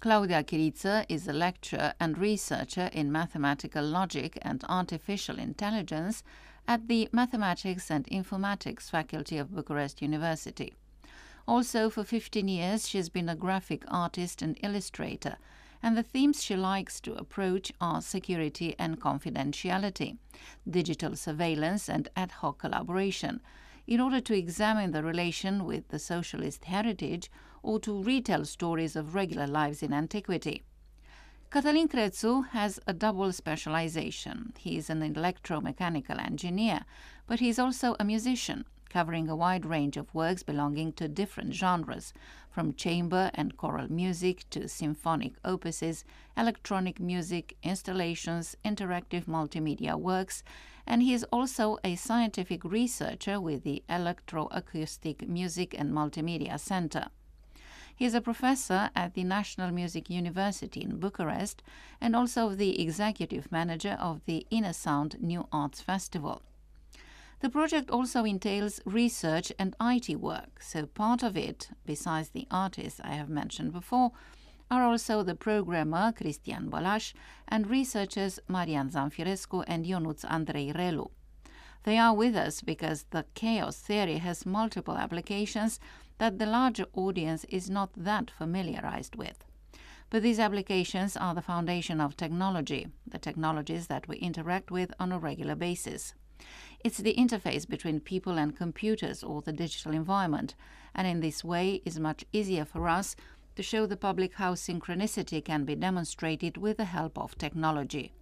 Claudia 0.00 0.44
Chiriță 0.44 1.04
is 1.08 1.26
a 1.26 1.32
lecturer 1.32 1.92
and 1.98 2.16
researcher 2.16 2.88
in 2.92 3.10
mathematical 3.10 3.84
logic 3.84 4.38
and 4.42 4.64
artificial 4.68 5.38
intelligence 5.38 6.22
at 6.68 6.86
the 6.86 7.08
Mathematics 7.12 7.90
and 7.90 8.06
Informatics 8.08 8.90
faculty 8.90 9.38
of 9.38 9.54
Bucharest 9.54 10.02
University. 10.02 10.74
Also, 11.46 11.88
for 11.88 12.04
15 12.04 12.46
years, 12.46 12.86
she 12.86 12.98
has 12.98 13.08
been 13.08 13.30
a 13.30 13.34
graphic 13.34 13.84
artist 13.88 14.42
and 14.42 14.58
illustrator, 14.62 15.38
and 15.82 15.96
the 15.96 16.02
themes 16.02 16.42
she 16.42 16.54
likes 16.54 17.00
to 17.00 17.14
approach 17.14 17.72
are 17.80 18.02
security 18.02 18.74
and 18.78 19.00
confidentiality, 19.00 20.18
digital 20.68 21.16
surveillance, 21.16 21.88
and 21.88 22.10
ad 22.14 22.32
hoc 22.32 22.58
collaboration, 22.58 23.40
in 23.86 23.98
order 23.98 24.20
to 24.20 24.36
examine 24.36 24.90
the 24.90 25.02
relation 25.02 25.64
with 25.64 25.88
the 25.88 25.98
socialist 25.98 26.66
heritage 26.66 27.30
or 27.62 27.80
to 27.80 28.02
retell 28.02 28.44
stories 28.44 28.94
of 28.94 29.14
regular 29.14 29.46
lives 29.46 29.82
in 29.82 29.94
antiquity. 29.94 30.62
Cătălin 31.50 31.86
Crețu 31.86 32.48
has 32.52 32.78
a 32.84 32.92
double 32.92 33.30
specialization. 33.30 34.52
He 34.62 34.70
is 34.70 34.88
an 34.88 35.00
electromechanical 35.00 36.18
engineer, 36.18 36.84
but 37.26 37.38
he 37.38 37.48
is 37.48 37.58
also 37.58 37.94
a 37.98 38.04
musician, 38.04 38.66
covering 38.90 39.30
a 39.30 39.34
wide 39.34 39.64
range 39.64 39.96
of 39.96 40.14
works 40.14 40.42
belonging 40.42 40.92
to 40.92 41.08
different 41.08 41.54
genres, 41.54 42.12
from 42.50 42.74
chamber 42.74 43.30
and 43.32 43.56
choral 43.56 43.90
music 43.90 44.44
to 44.50 44.68
symphonic 44.68 45.42
opuses, 45.42 46.04
electronic 46.36 47.00
music, 47.00 47.56
installations, 47.62 48.54
interactive 48.62 49.24
multimedia 49.24 49.98
works, 49.98 50.42
and 50.86 51.02
he 51.02 51.14
is 51.14 51.24
also 51.32 51.78
a 51.82 51.94
scientific 51.94 52.62
researcher 52.62 53.40
with 53.40 53.62
the 53.62 53.82
Electroacoustic 53.88 55.26
Music 55.26 55.74
and 55.78 55.94
Multimedia 55.94 56.58
Center. 56.60 57.08
He 57.98 58.04
is 58.04 58.14
a 58.14 58.20
professor 58.20 58.90
at 58.94 59.14
the 59.14 59.24
National 59.24 59.72
Music 59.72 60.08
University 60.08 60.82
in 60.82 61.00
Bucharest 61.00 61.64
and 62.00 62.14
also 62.14 62.54
the 62.54 62.80
executive 62.80 63.50
manager 63.50 63.98
of 63.98 64.24
the 64.24 64.46
Inner 64.50 64.72
Sound 64.72 65.16
New 65.20 65.48
Arts 65.50 65.80
Festival. 65.80 66.42
The 67.40 67.50
project 67.50 67.90
also 67.90 68.22
entails 68.22 68.80
research 68.84 69.52
and 69.58 69.74
IT 69.80 70.20
work, 70.20 70.62
so 70.62 70.86
part 70.86 71.24
of 71.24 71.36
it, 71.36 71.70
besides 71.86 72.28
the 72.28 72.46
artists 72.52 73.00
I 73.02 73.14
have 73.14 73.28
mentioned 73.28 73.72
before, 73.72 74.12
are 74.70 74.84
also 74.84 75.24
the 75.24 75.34
programmer 75.34 76.12
Cristian 76.12 76.70
Balaș 76.70 77.14
and 77.48 77.66
researchers 77.66 78.38
Marian 78.46 78.90
Zanfirescu 78.90 79.64
and 79.66 79.84
Ionuț 79.84 80.24
Andrei 80.24 80.72
Relu. 80.72 81.10
They 81.82 81.98
are 81.98 82.14
with 82.14 82.36
us 82.36 82.60
because 82.60 83.06
the 83.10 83.24
chaos 83.34 83.76
theory 83.78 84.18
has 84.18 84.46
multiple 84.46 84.96
applications 84.96 85.80
that 86.18 86.38
the 86.38 86.46
larger 86.46 86.86
audience 86.94 87.44
is 87.48 87.70
not 87.70 87.90
that 87.96 88.30
familiarized 88.30 89.16
with. 89.16 89.44
But 90.10 90.22
these 90.22 90.38
applications 90.38 91.16
are 91.16 91.34
the 91.34 91.42
foundation 91.42 92.00
of 92.00 92.16
technology, 92.16 92.88
the 93.06 93.18
technologies 93.18 93.86
that 93.88 94.08
we 94.08 94.16
interact 94.16 94.70
with 94.70 94.92
on 94.98 95.12
a 95.12 95.18
regular 95.18 95.54
basis. 95.54 96.14
It's 96.84 96.98
the 96.98 97.14
interface 97.14 97.68
between 97.68 98.00
people 98.00 98.38
and 98.38 98.56
computers 98.56 99.22
or 99.22 99.42
the 99.42 99.52
digital 99.52 99.92
environment, 99.92 100.54
and 100.94 101.06
in 101.06 101.20
this 101.20 101.44
way 101.44 101.82
is 101.84 101.98
much 101.98 102.24
easier 102.32 102.64
for 102.64 102.88
us 102.88 103.16
to 103.56 103.62
show 103.62 103.86
the 103.86 103.96
public 103.96 104.34
how 104.34 104.54
synchronicity 104.54 105.44
can 105.44 105.64
be 105.64 105.74
demonstrated 105.74 106.56
with 106.56 106.76
the 106.76 106.84
help 106.84 107.18
of 107.18 107.36
technology. 107.36 108.12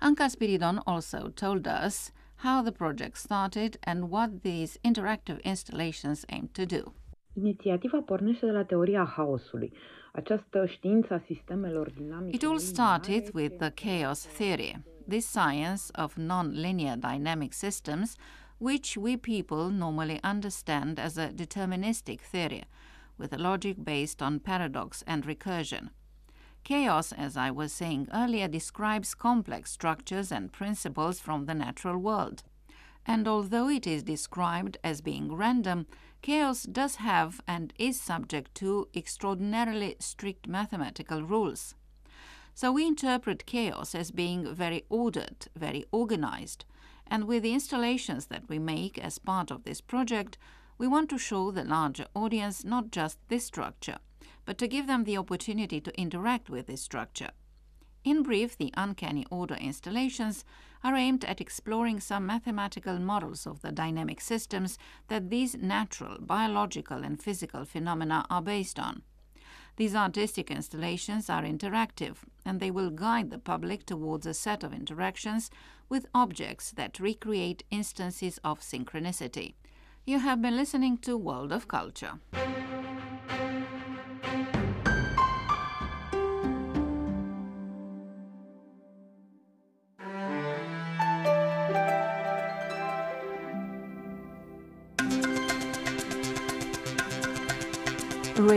Anca 0.00 0.30
Spiridon 0.34 0.82
also 0.86 1.28
told 1.28 1.68
us 1.68 2.10
how 2.36 2.62
the 2.62 2.72
project 2.72 3.18
started 3.18 3.78
and 3.82 4.10
what 4.10 4.42
these 4.42 4.78
interactive 4.84 5.42
installations 5.44 6.24
aim 6.30 6.48
to 6.54 6.64
do. 6.64 6.92
Inițiativa 7.38 7.98
pornește 7.98 8.46
de 8.46 8.52
la 8.52 8.64
teoria 8.64 9.04
haosului. 9.04 9.72
Această 10.12 10.66
știință 10.66 11.14
a 11.14 11.22
sistemelor 11.26 11.90
dinamice. 11.90 12.36
It 12.36 12.44
all 12.44 12.58
started 12.58 13.34
with 13.34 13.56
the 13.56 13.70
chaos 13.70 14.26
theory, 14.26 14.82
this 15.08 15.26
science 15.26 15.82
of 16.02 16.16
non-linear 16.16 16.96
dynamic 16.96 17.52
systems, 17.52 18.16
which 18.58 18.96
we 18.96 19.16
people 19.16 19.70
normally 19.76 20.18
understand 20.22 20.98
as 20.98 21.16
a 21.16 21.28
deterministic 21.28 22.20
theory, 22.30 22.64
with 23.16 23.32
a 23.32 23.36
logic 23.36 23.76
based 23.76 24.20
on 24.22 24.38
paradox 24.38 25.02
and 25.06 25.24
recursion. 25.24 25.90
Chaos, 26.62 27.12
as 27.12 27.36
I 27.36 27.50
was 27.50 27.72
saying 27.72 28.08
earlier, 28.12 28.48
describes 28.48 29.14
complex 29.14 29.70
structures 29.70 30.32
and 30.32 30.50
principles 30.50 31.20
from 31.20 31.44
the 31.44 31.54
natural 31.54 31.98
world. 31.98 32.42
And 33.06 33.26
although 33.26 33.70
it 33.70 33.86
is 33.86 34.02
described 34.02 34.76
as 34.82 35.00
being 35.00 35.36
random, 35.36 35.86
chaos 36.22 36.62
does 36.64 36.96
have 36.96 37.40
and 37.46 37.72
is 37.78 38.00
subject 38.00 38.54
to 38.56 38.88
extraordinarily 38.94 39.96
strict 39.98 40.46
mathematical 40.46 41.22
rules. 41.22 41.74
So 42.54 42.72
we 42.72 42.86
interpret 42.86 43.46
chaos 43.46 43.94
as 43.94 44.10
being 44.10 44.54
very 44.54 44.84
ordered, 44.88 45.46
very 45.54 45.84
organized, 45.92 46.64
and 47.06 47.24
with 47.24 47.42
the 47.42 47.54
installations 47.54 48.26
that 48.26 48.48
we 48.48 48.58
make 48.58 48.98
as 48.98 49.18
part 49.18 49.50
of 49.50 49.64
this 49.64 49.80
project, 49.80 50.38
we 50.76 50.86
want 50.86 51.08
to 51.10 51.18
show 51.18 51.50
the 51.50 51.64
larger 51.64 52.06
audience 52.14 52.64
not 52.64 52.90
just 52.90 53.18
this 53.28 53.44
structure, 53.44 53.98
but 54.44 54.58
to 54.58 54.68
give 54.68 54.86
them 54.86 55.04
the 55.04 55.18
opportunity 55.18 55.80
to 55.80 56.00
interact 56.00 56.50
with 56.50 56.66
this 56.66 56.82
structure. 56.82 57.30
In 58.04 58.22
brief, 58.22 58.56
the 58.56 58.72
uncanny 58.76 59.26
order 59.30 59.56
installations 59.56 60.44
are 60.82 60.94
aimed 60.94 61.24
at 61.24 61.40
exploring 61.40 62.00
some 62.00 62.26
mathematical 62.26 62.98
models 62.98 63.46
of 63.46 63.62
the 63.62 63.72
dynamic 63.72 64.20
systems 64.20 64.78
that 65.08 65.30
these 65.30 65.56
natural, 65.56 66.18
biological, 66.20 67.02
and 67.04 67.22
physical 67.22 67.64
phenomena 67.64 68.24
are 68.30 68.42
based 68.42 68.78
on. 68.78 69.02
These 69.76 69.94
artistic 69.94 70.50
installations 70.50 71.30
are 71.30 71.42
interactive 71.42 72.16
and 72.44 72.58
they 72.58 72.70
will 72.70 72.90
guide 72.90 73.30
the 73.30 73.38
public 73.38 73.86
towards 73.86 74.26
a 74.26 74.34
set 74.34 74.64
of 74.64 74.74
interactions 74.74 75.50
with 75.88 76.06
objects 76.14 76.72
that 76.72 76.98
recreate 76.98 77.62
instances 77.70 78.40
of 78.42 78.60
synchronicity. 78.60 79.54
You 80.04 80.18
have 80.18 80.42
been 80.42 80.56
listening 80.56 80.98
to 80.98 81.16
World 81.16 81.52
of 81.52 81.68
Culture. 81.68 82.18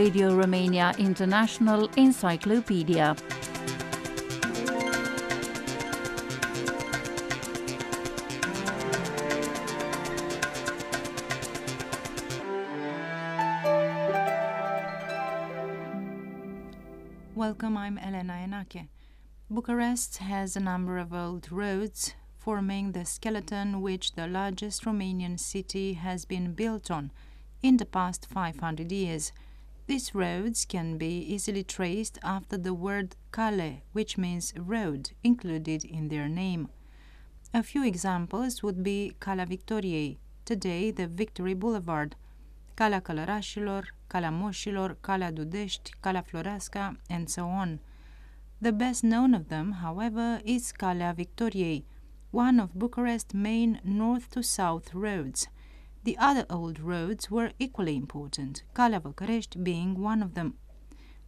Radio 0.02 0.34
Romania 0.34 0.92
International 0.98 1.88
Encyclopedia. 1.96 3.14
Welcome, 17.36 17.76
I'm 17.76 17.96
Elena 17.98 18.32
Enake. 18.44 18.88
Bucharest 19.48 20.16
has 20.16 20.56
a 20.56 20.60
number 20.60 20.98
of 20.98 21.14
old 21.14 21.52
roads 21.52 22.14
forming 22.36 22.90
the 22.90 23.04
skeleton 23.04 23.80
which 23.80 24.14
the 24.16 24.26
largest 24.26 24.84
Romanian 24.84 25.38
city 25.38 25.92
has 25.92 26.24
been 26.24 26.54
built 26.54 26.90
on 26.90 27.12
in 27.62 27.76
the 27.76 27.86
past 27.86 28.26
500 28.26 28.90
years. 28.90 29.30
These 29.92 30.14
roads 30.14 30.64
can 30.64 30.96
be 30.96 31.18
easily 31.34 31.62
traced 31.62 32.18
after 32.22 32.56
the 32.56 32.72
word 32.72 33.14
cale, 33.30 33.82
which 33.92 34.16
means 34.16 34.54
road, 34.56 35.10
included 35.22 35.84
in 35.84 36.08
their 36.08 36.30
name. 36.30 36.70
A 37.52 37.62
few 37.62 37.84
examples 37.84 38.62
would 38.62 38.82
be 38.82 39.14
Calea 39.20 39.46
Victoriei, 39.46 40.16
today 40.46 40.92
the 40.92 41.06
Victory 41.06 41.52
Boulevard, 41.52 42.16
Calea 42.74 43.02
Călărașilor, 43.02 43.94
Calea 44.06 44.30
Moșilor, 44.30 44.96
Calea 45.02 45.30
Dudești, 45.30 45.90
Calea 46.00 46.22
Floreasca, 46.22 46.96
and 47.10 47.28
so 47.28 47.42
on. 47.42 47.78
The 48.62 48.72
best 48.72 49.02
known 49.02 49.34
of 49.34 49.48
them, 49.48 49.72
however, 49.82 50.40
is 50.44 50.72
Calea 50.72 51.12
Victoriei, 51.12 51.84
one 52.30 52.58
of 52.62 52.70
Bucharest's 52.74 53.34
main 53.34 53.80
north 53.84 54.30
to 54.30 54.40
south 54.40 54.94
roads. 54.94 55.50
The 56.04 56.18
other 56.18 56.46
old 56.50 56.80
roads 56.80 57.30
were 57.30 57.52
equally 57.58 57.94
important, 57.94 58.64
Calea 58.72 58.98
Văcărești 58.98 59.58
being 59.58 59.96
one 59.96 60.22
of 60.24 60.32
them. 60.32 60.58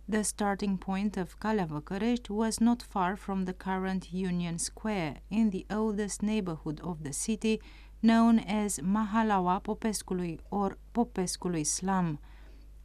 The 0.09 0.23
starting 0.23 0.79
point 0.79 1.17
of 1.17 1.39
Calea 1.39 1.65
Văcărești 1.65 2.31
was 2.31 2.59
not 2.59 2.83
far 2.83 3.17
from 3.17 3.45
the 3.45 3.53
current 3.53 4.09
Union 4.13 4.59
Square, 4.59 5.23
in 5.29 5.51
the 5.51 5.65
oldest 5.71 6.21
neighborhood 6.21 6.81
of 6.83 7.03
the 7.03 7.13
city, 7.13 7.61
known 8.01 8.39
as 8.39 8.81
Mahalaua 8.81 9.61
Popescului 9.61 10.41
or 10.49 10.79
Popescului 10.93 11.65
Slum. 11.65 12.19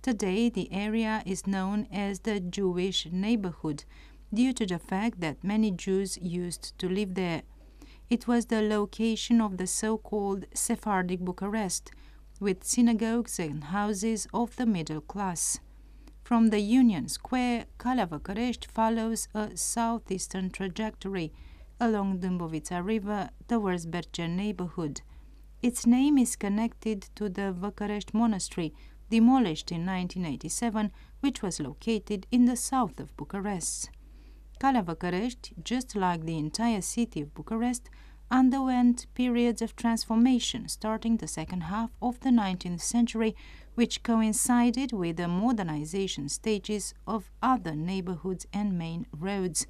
Today, 0.01 0.49
the 0.49 0.67
area 0.71 1.21
is 1.25 1.41
known 1.41 1.87
as 1.91 2.19
the 2.19 2.39
Jewish 2.49 3.07
neighborhood 3.11 3.83
due 4.31 4.53
to 4.53 4.65
the 4.65 4.77
fact 4.77 5.19
that 5.19 5.43
many 5.43 5.71
Jews 5.71 6.17
used 6.21 6.77
to 6.77 6.87
live 6.87 7.13
there. 7.13 7.43
It 8.09 8.27
was 8.27 8.47
the 8.47 8.63
location 8.63 9.39
of 9.39 9.57
the 9.57 9.67
so 9.67 9.95
called 9.95 10.45
Sephardic 10.55 11.19
Bucharest, 11.19 11.91
with 12.39 12.63
synagogues 12.63 13.37
and 13.37 13.65
houses 13.65 14.27
of 14.33 14.55
the 14.55 14.65
middle 14.65 15.01
class. 15.01 15.59
From 16.23 16.49
the 16.49 16.59
Union 16.59 17.07
Square, 17.07 17.65
Calea 17.77 18.65
follows 18.67 19.27
a 19.35 19.55
southeastern 19.55 20.49
trajectory 20.49 21.31
along 21.79 22.19
Dâmbovița 22.19 22.83
River 22.83 23.29
towards 23.47 23.85
Berceni 23.85 24.35
neighborhood. 24.35 25.01
Its 25.61 25.85
name 25.85 26.17
is 26.17 26.35
connected 26.35 27.09
to 27.13 27.29
the 27.29 27.51
Văcărești 27.51 28.15
Monastery, 28.15 28.73
demolished 29.09 29.69
in 29.69 29.85
1987, 29.85 30.91
which 31.19 31.43
was 31.43 31.59
located 31.59 32.25
in 32.31 32.45
the 32.45 32.55
south 32.55 32.99
of 32.99 33.15
Bucharest. 33.15 33.91
Calea 34.59 34.81
Văcărești, 34.81 35.53
just 35.63 35.93
like 35.93 36.23
the 36.23 36.35
entire 36.35 36.79
city 36.79 37.21
of 37.21 37.33
Bucharest, 37.33 37.87
underwent 38.29 39.07
periods 39.13 39.61
of 39.61 39.73
transformation 39.73 40.67
starting 40.67 41.17
the 41.17 41.27
second 41.27 41.63
half 41.63 41.89
of 41.99 42.17
the 42.19 42.29
19th 42.29 42.81
century, 42.81 43.35
which 43.75 44.03
coincided 44.03 44.91
with 44.91 45.15
the 45.15 45.27
modernization 45.27 46.27
stages 46.27 46.93
of 47.03 47.31
other 47.41 47.73
neighborhoods 47.73 48.45
and 48.51 48.77
main 48.77 49.05
roads. 49.17 49.65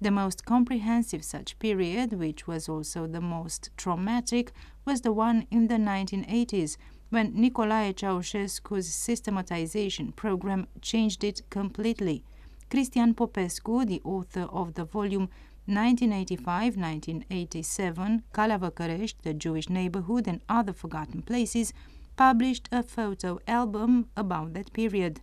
The 0.00 0.10
most 0.10 0.44
comprehensive 0.44 1.22
such 1.22 1.56
period, 1.60 2.12
which 2.12 2.48
was 2.48 2.68
also 2.68 3.06
the 3.06 3.20
most 3.20 3.70
traumatic, 3.76 4.52
was 4.84 5.00
the 5.00 5.12
one 5.12 5.46
in 5.50 5.68
the 5.68 5.78
1980s, 5.78 6.76
when 7.10 7.32
Nicolae 7.34 7.94
Ceausescu's 7.94 8.92
systematization 8.92 10.10
program 10.12 10.66
changed 10.80 11.22
it 11.22 11.48
completely. 11.50 12.24
Cristian 12.74 13.14
Popescu, 13.14 13.84
the 13.84 14.00
author 14.04 14.48
of 14.50 14.74
the 14.74 14.84
volume 14.84 15.28
1985-1987, 15.68 18.22
Calea 18.32 19.14
The 19.22 19.32
Jewish 19.32 19.68
Neighborhood 19.68 20.26
and 20.26 20.40
Other 20.48 20.72
Forgotten 20.72 21.22
Places, 21.22 21.72
published 22.16 22.68
a 22.72 22.82
photo 22.82 23.38
album 23.46 24.08
about 24.16 24.54
that 24.54 24.72
period. 24.72 25.20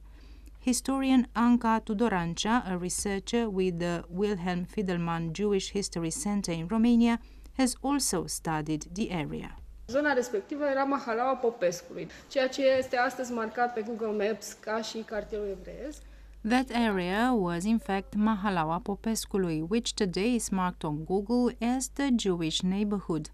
Historian 0.62 1.28
Anca 1.36 1.82
Tudorancea, 1.84 2.64
a 2.72 2.78
researcher 2.78 3.50
with 3.50 3.80
the 3.80 4.06
Wilhelm 4.08 4.66
Filderman 4.66 5.34
Jewish 5.34 5.72
History 5.72 6.12
Center 6.12 6.54
in 6.54 6.70
Romania, 6.70 7.20
has 7.58 7.76
also 7.82 8.28
studied 8.28 8.88
the 8.94 9.12
area. 9.12 9.58
Zona 9.88 10.14
respectivă 10.14 10.66
era 10.66 10.84
Mahalaua 10.84 11.36
Popescului, 11.36 12.08
ceea 12.28 12.48
ce 12.48 12.62
este 12.78 12.98
astăzi 12.98 13.32
marcat 13.32 13.74
pe 13.74 13.82
Google 13.82 14.28
Maps 14.28 14.54
ca 14.54 14.82
și 14.82 14.98
cartierul 14.98 15.48
evreiesc. 15.48 16.02
That 16.44 16.72
area 16.72 17.36
was 17.36 17.66
in 17.68 17.78
fact 17.78 18.18
Mahalaua 18.18 18.84
Popescului, 18.84 19.62
which 19.62 19.96
today 19.96 20.36
is 20.36 20.52
marked 20.52 20.84
on 20.84 21.06
Google 21.06 21.52
as 21.62 21.90
the 21.90 22.10
Jewish 22.10 22.64
neighborhood. 22.64 23.30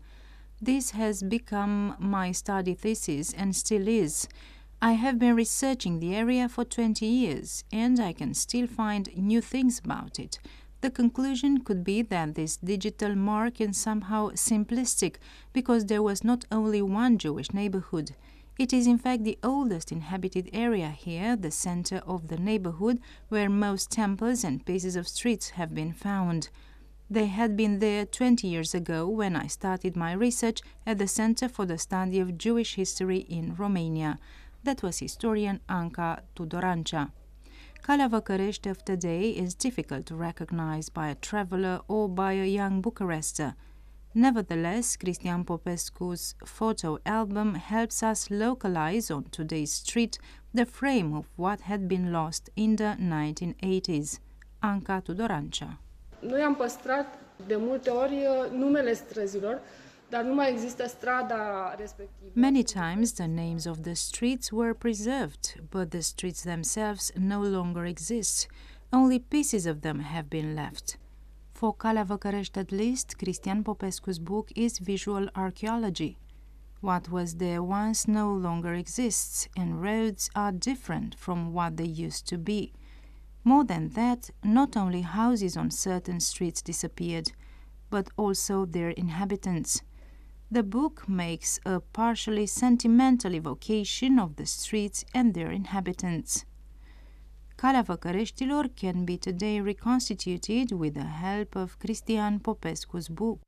This 0.62 0.92
has 0.92 1.24
become 1.24 1.96
my 2.00 2.34
study 2.34 2.74
thesis 2.74 3.34
and 3.34 3.56
still 3.56 3.88
is. 3.88 4.28
I 4.82 4.94
have 4.94 5.20
been 5.20 5.38
researching 5.38 6.00
the 6.00 6.16
area 6.16 6.50
for 6.50 6.66
20 6.66 7.06
years 7.06 7.64
and 7.72 7.98
I 7.98 8.12
can 8.12 8.34
still 8.34 8.68
find 8.68 9.10
new 9.16 9.40
things 9.40 9.80
about 9.80 10.20
it. 10.20 10.40
The 10.82 10.92
conclusion 10.92 11.62
could 11.62 11.86
be 11.86 12.02
that 12.02 12.36
this 12.36 12.58
digital 12.58 13.16
mark 13.16 13.62
is 13.62 13.78
somehow 13.78 14.32
simplistic 14.32 15.16
because 15.54 15.86
there 15.86 16.04
was 16.04 16.26
not 16.26 16.44
only 16.52 16.82
one 16.82 17.18
Jewish 17.18 17.54
neighborhood. 17.54 18.12
It 18.58 18.74
is 18.74 18.88
in 18.88 18.98
fact 18.98 19.24
the 19.24 19.38
oldest 19.44 19.92
inhabited 19.92 20.50
area 20.52 20.90
here, 20.90 21.36
the 21.36 21.52
center 21.52 21.98
of 22.08 22.28
the 22.28 22.38
neighborhood, 22.38 23.00
where 23.30 23.50
most 23.50 23.92
temples 23.92 24.44
and 24.44 24.66
pieces 24.66 24.96
of 24.96 25.08
streets 25.08 25.52
have 25.52 25.76
been 25.76 25.94
found. 25.94 26.50
They 27.08 27.28
had 27.28 27.56
been 27.56 27.78
there 27.78 28.06
20 28.06 28.48
years 28.48 28.74
ago 28.74 29.08
when 29.08 29.36
I 29.36 29.46
started 29.46 29.96
my 29.96 30.12
research 30.12 30.62
at 30.88 30.98
the 30.98 31.08
Center 31.08 31.48
for 31.48 31.68
the 31.68 31.78
Study 31.78 32.20
of 32.20 32.38
Jewish 32.38 32.74
History 32.76 33.20
in 33.20 33.56
Romania. 33.56 34.18
That 34.64 34.82
was 34.82 34.98
historian 34.98 35.62
Anca 35.70 36.22
Tudorancea. 36.36 37.12
Calea 37.84 38.66
of 38.66 38.84
today 38.84 39.30
is 39.30 39.54
difficult 39.54 40.08
to 40.08 40.16
recognize 40.16 40.90
by 40.90 41.10
a 41.10 41.16
traveler 41.16 41.82
or 41.88 42.10
by 42.10 42.34
a 42.34 42.46
young 42.46 42.82
Bucharester. 42.82 43.54
Nevertheless, 44.18 44.96
Cristian 44.96 45.44
Popescu's 45.44 46.34
photo 46.44 46.98
album 47.06 47.54
helps 47.54 48.02
us 48.02 48.32
localize 48.32 49.12
on 49.12 49.26
today's 49.30 49.72
street 49.72 50.18
the 50.56 50.66
frame 50.66 51.14
of 51.14 51.28
what 51.36 51.62
had 51.62 51.88
been 51.88 52.12
lost 52.12 52.50
in 52.56 52.78
the 52.78 52.96
1980s. 53.00 54.20
Anca 54.60 55.02
Tudorancea. 55.02 55.80
Noi 56.20 56.42
am 56.42 56.56
păstrat 56.56 57.20
de 57.48 57.56
multe 57.56 57.90
ori 57.90 58.14
uh, 58.14 58.52
numele 58.52 58.94
străzilor, 58.94 59.62
dar 60.10 60.24
nu 60.24 60.34
mai 60.34 60.52
există 60.52 60.88
strada 60.88 61.74
respectivă. 61.78 62.32
Many 62.34 62.64
times 62.64 63.14
the 63.14 63.28
names 63.28 63.66
of 63.66 63.78
the 63.82 63.94
streets 63.94 64.52
were 64.52 64.74
preserved, 64.74 65.56
but 65.70 65.90
the 65.90 66.02
streets 66.02 66.42
themselves 66.42 67.12
no 67.16 67.42
longer 67.42 67.86
exist. 67.86 68.48
Only 68.90 69.20
pieces 69.20 69.66
of 69.66 69.80
them 69.80 70.02
have 70.02 70.26
been 70.30 70.54
left. 70.54 70.98
For 71.58 71.76
Calea 71.76 72.04
Văcărești 72.04 72.60
at 72.60 72.70
least, 72.70 73.14
Cristian 73.14 73.62
Popescu's 73.62 74.20
book 74.20 74.50
is 74.56 74.78
visual 74.78 75.30
archaeology. 75.34 76.18
What 76.82 77.10
was 77.10 77.36
there 77.36 77.62
once 77.62 78.12
no 78.12 78.36
longer 78.36 78.74
exists, 78.74 79.48
and 79.56 79.82
roads 79.82 80.30
are 80.34 80.52
different 80.52 81.16
from 81.16 81.52
what 81.54 81.76
they 81.76 82.06
used 82.06 82.28
to 82.28 82.38
be. 82.38 82.72
More 83.42 83.66
than 83.66 83.90
that, 83.90 84.30
not 84.44 84.76
only 84.76 85.02
houses 85.02 85.56
on 85.56 85.72
certain 85.72 86.20
streets 86.20 86.62
disappeared, 86.62 87.32
but 87.90 88.08
also 88.18 88.66
their 88.66 88.92
inhabitants. 88.92 89.82
The 90.52 90.64
book 90.64 91.08
makes 91.08 91.60
a 91.66 91.80
partially 91.80 92.46
sentimental 92.46 93.34
evocation 93.34 94.20
of 94.20 94.36
the 94.36 94.46
streets 94.46 95.06
and 95.12 95.34
their 95.34 95.52
inhabitants. 95.52 96.46
Calea 97.62 97.82
Văcăreștilor 97.82 98.70
can 98.82 99.04
be 99.04 99.18
today 99.18 99.62
reconstituted 99.64 100.72
with 100.72 100.98
the 100.98 101.28
help 101.28 101.56
of 101.56 101.76
Cristian 101.78 102.40
Popescu's 102.40 103.08
book. 103.08 103.40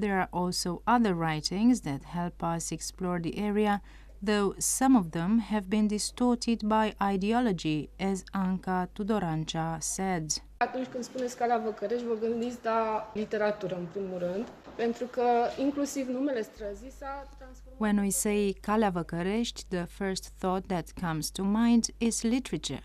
There 0.00 0.12
are 0.12 0.28
also 0.30 0.82
other 0.86 1.14
writings 1.14 1.80
that 1.80 2.04
help 2.04 2.42
us 2.56 2.70
explore 2.70 3.20
the 3.20 3.40
area, 3.42 3.82
though 4.24 4.54
some 4.58 4.98
of 4.98 5.10
them 5.10 5.40
have 5.50 5.64
been 5.68 5.86
distorted 5.86 6.62
by 6.62 6.94
ideology, 7.14 7.88
as 7.98 8.22
Anca 8.30 8.88
Tudorancea 8.92 9.78
said. 9.80 10.30
Atunci 10.56 10.86
când 10.86 11.04
spuneți 11.04 11.36
Calea 11.36 11.58
Văcărești, 11.58 12.06
vă 12.06 12.14
gândiți 12.20 12.58
la 12.62 13.10
literatură, 13.14 13.76
în 13.76 13.86
primul 13.92 14.18
rând. 14.18 14.46
pentru 14.76 15.04
că 15.06 15.22
inclusiv 15.58 16.08
numele 16.08 16.42
străzii 16.42 16.90
s-a 16.90 17.28
transformat. 17.38 17.80
When 17.80 17.98
we 17.98 18.10
say 18.10 18.56
Calea 18.60 18.90
Văcărești, 18.90 19.64
the 19.68 19.84
first 19.84 20.32
thought 20.38 20.66
that 20.66 20.90
comes 21.00 21.30
to 21.30 21.42
mind 21.44 21.84
is 21.98 22.22
literature. 22.22 22.82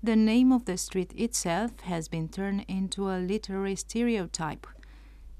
The 0.00 0.14
name 0.14 0.52
of 0.52 0.64
the 0.64 0.78
street 0.78 1.12
itself 1.16 1.80
has 1.80 2.06
been 2.06 2.28
turned 2.28 2.64
into 2.68 3.10
a 3.10 3.18
literary 3.18 3.74
stereotype. 3.74 4.64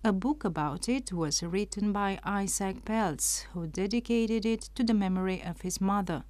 A 0.02 0.12
book 0.12 0.44
about 0.44 0.88
it 0.88 1.12
was 1.12 1.44
written 1.44 1.92
by 1.92 2.18
Isaac 2.24 2.84
Peltz, 2.84 3.42
who 3.52 3.68
dedicated 3.68 4.44
it 4.44 4.62
to 4.74 4.82
the 4.82 4.94
memory 4.94 5.40
of 5.44 5.60
his 5.60 5.80
mother. 5.80 6.24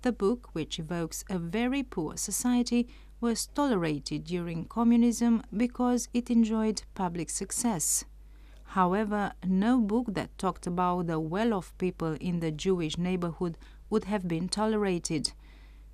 The 0.00 0.12
book, 0.12 0.48
which 0.54 0.78
evokes 0.78 1.22
a 1.28 1.38
very 1.38 1.82
poor 1.82 2.16
society, 2.16 2.88
was 3.20 3.48
tolerated 3.48 4.24
during 4.24 4.64
communism 4.64 5.42
because 5.54 6.08
it 6.14 6.30
enjoyed 6.30 6.82
public 6.94 7.28
success. 7.28 8.06
However, 8.68 9.32
no 9.46 9.82
book 9.82 10.14
that 10.14 10.38
talked 10.38 10.66
about 10.66 11.08
the 11.08 11.20
well 11.20 11.52
off 11.52 11.76
people 11.76 12.16
in 12.22 12.40
the 12.40 12.50
Jewish 12.50 12.96
neighborhood 12.96 13.58
would 13.90 14.04
have 14.04 14.26
been 14.26 14.48
tolerated. 14.48 15.34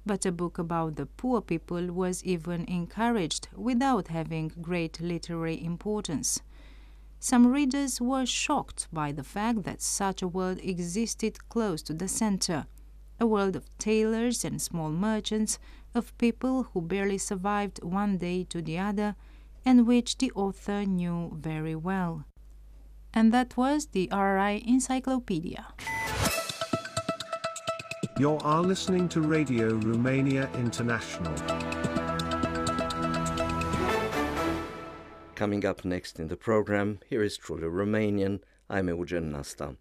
But 0.04 0.26
a 0.26 0.32
book 0.32 0.58
about 0.58 0.96
the 0.96 1.06
poor 1.06 1.40
people 1.40 1.92
was 1.92 2.24
even 2.24 2.64
encouraged 2.64 3.48
without 3.54 4.08
having 4.08 4.52
great 4.60 5.00
literary 5.00 5.64
importance. 5.64 6.40
Some 7.20 7.46
readers 7.46 8.00
were 8.00 8.26
shocked 8.26 8.88
by 8.92 9.12
the 9.12 9.22
fact 9.22 9.62
that 9.62 9.80
such 9.80 10.22
a 10.22 10.28
world 10.28 10.58
existed 10.62 11.48
close 11.48 11.82
to 11.82 11.94
the 11.94 12.08
center 12.08 12.66
a 13.22 13.26
world 13.26 13.54
of 13.54 13.70
tailors 13.78 14.44
and 14.44 14.60
small 14.60 14.90
merchants, 14.90 15.60
of 15.94 16.16
people 16.18 16.64
who 16.64 16.82
barely 16.82 17.18
survived 17.18 17.78
one 17.84 18.18
day 18.18 18.42
to 18.42 18.60
the 18.60 18.76
other, 18.76 19.14
and 19.64 19.86
which 19.86 20.18
the 20.18 20.32
author 20.32 20.84
knew 20.84 21.30
very 21.40 21.76
well. 21.76 22.24
And 23.14 23.32
that 23.32 23.56
was 23.56 23.86
the 23.86 24.08
RRI 24.08 24.66
Encyclopedia. 24.66 25.66
You 28.18 28.36
are 28.38 28.60
listening 28.60 29.08
to 29.08 29.22
Radio 29.22 29.74
Romania 29.74 30.50
International. 30.54 31.32
Coming 35.34 35.64
up 35.64 35.82
next 35.84 36.20
in 36.20 36.28
the 36.28 36.36
program, 36.36 37.00
here 37.08 37.22
is 37.22 37.38
Truly 37.38 37.62
Romanian. 37.62 38.40
I'm 38.68 38.88
Eugen 38.88 39.32
Nasta. 39.32 39.76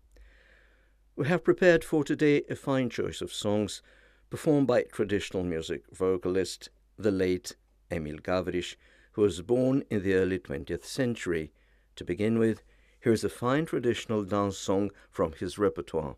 We 1.18 1.28
have 1.28 1.44
prepared 1.44 1.84
for 1.84 2.06
today 2.06 2.44
a 2.50 2.56
fine 2.56 2.90
choice 2.90 3.20
of 3.20 3.34
songs 3.34 3.82
performed 4.30 4.66
by 4.66 4.84
traditional 4.84 5.44
music 5.44 5.84
vocalist, 5.92 6.70
the 6.98 7.12
late 7.12 7.58
Emil 7.92 8.18
Gavriș, 8.18 8.76
who 9.12 9.24
was 9.24 9.42
born 9.42 9.84
in 9.92 10.04
the 10.04 10.14
early 10.14 10.40
20th 10.40 10.86
century. 10.86 11.52
To 11.98 12.06
begin 12.06 12.40
with, 12.40 12.64
here 13.02 13.12
is 13.12 13.26
a 13.26 13.30
fine 13.30 13.66
traditional 13.66 14.24
dance 14.24 14.58
song 14.58 14.92
from 15.10 15.34
his 15.34 15.58
repertoire. 15.58 16.16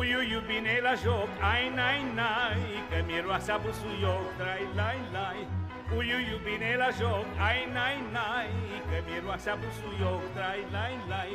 Uiuiu 0.00 0.40
bine 0.48 0.80
la 0.86 0.94
joc, 1.04 1.28
ai 1.52 1.68
nai 1.78 2.00
nai 2.18 2.60
Că 2.90 2.98
miroasa 3.06 3.56
busuioc, 3.62 4.26
trai 4.38 4.64
lai 4.78 5.00
lai. 5.12 5.40
Uiuiu 5.96 6.38
bine 6.44 6.72
la 6.82 6.90
joc, 6.98 7.26
ai 7.48 7.60
nai 7.76 7.96
nai 8.16 8.50
Că 8.88 8.98
miroasa 9.08 9.54
busuioc, 9.60 10.22
trai 10.36 10.62
lai 10.74 10.94
lai. 11.12 11.32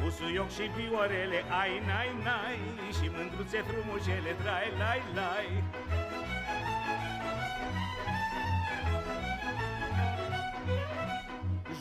Busuioc 0.00 0.50
și 0.56 0.64
viorele, 0.76 1.40
ai 1.60 1.72
nai 1.88 2.10
nai 2.26 2.58
Și 2.96 3.06
mândruțe 3.14 3.60
frumușele, 3.68 4.32
trai 4.42 4.68
lai 4.80 5.02
lai. 5.18 5.48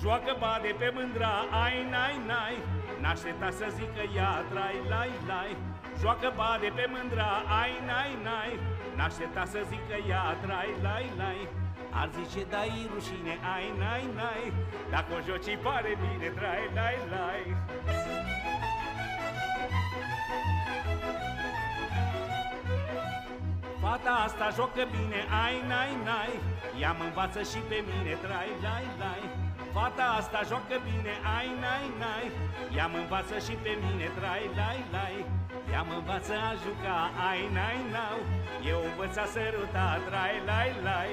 Joacă 0.01 0.33
bade 0.39 0.71
pe 0.79 0.89
mândra, 0.95 1.35
ai 1.63 1.77
nai 1.93 2.15
nai 2.31 2.55
N-aștepta 3.03 3.49
să 3.59 3.67
zică 3.77 4.03
ea, 4.15 4.31
trai 4.51 4.77
lai 4.89 5.11
lai 5.27 5.51
Joacă 5.99 6.29
bade 6.35 6.69
pe 6.77 6.85
mândra, 6.93 7.31
ai 7.61 7.73
nai 7.89 8.11
nai. 8.27 8.51
N-aștepta 8.97 9.43
să 9.53 9.59
zică 9.71 9.97
ea, 10.09 10.25
trai 10.43 10.71
lai 10.85 11.05
lai 11.17 11.39
Ar 11.99 12.09
zice, 12.17 12.41
dai 12.53 12.89
rușine, 12.93 13.35
ai 13.53 13.67
nai 13.81 14.03
nai 14.19 14.43
Dacă 14.93 15.09
o 15.17 15.19
joci 15.27 15.57
pare 15.63 15.91
bine, 16.03 16.27
trai 16.37 16.63
lai 16.77 16.97
lai. 17.13 17.43
Fata 23.81 24.13
asta 24.25 24.47
joacă 24.55 24.83
bine, 24.95 25.19
ai 25.43 25.57
nai 25.71 25.91
nai 26.09 26.33
Ea 26.81 26.91
mă 26.97 27.03
învață 27.03 27.41
și 27.51 27.59
pe 27.69 27.77
mine, 27.89 28.13
trai 28.23 28.51
lai 28.61 28.85
lai 29.03 29.42
Fata 29.73 30.05
asta 30.19 30.41
joacă 30.49 30.75
bine, 30.89 31.13
ai 31.38 31.49
nai 31.63 31.86
nai. 32.03 32.25
Ea 32.77 32.88
mă 32.88 32.97
învață 32.97 33.36
și 33.45 33.53
pe 33.63 33.73
mine, 33.83 34.07
trai 34.17 34.49
lai 34.59 34.79
lai. 34.95 35.25
Ea 35.71 35.81
mă 35.81 35.93
învață 35.93 36.33
a 36.49 36.51
juca, 36.63 36.99
ai 37.29 37.41
nai 37.57 37.79
nau. 37.95 38.17
Eu 38.71 38.79
învăț 38.89 39.15
a 39.23 39.25
săruta, 39.33 39.88
trai 40.07 40.36
lai 40.49 40.71
lai. 40.88 41.12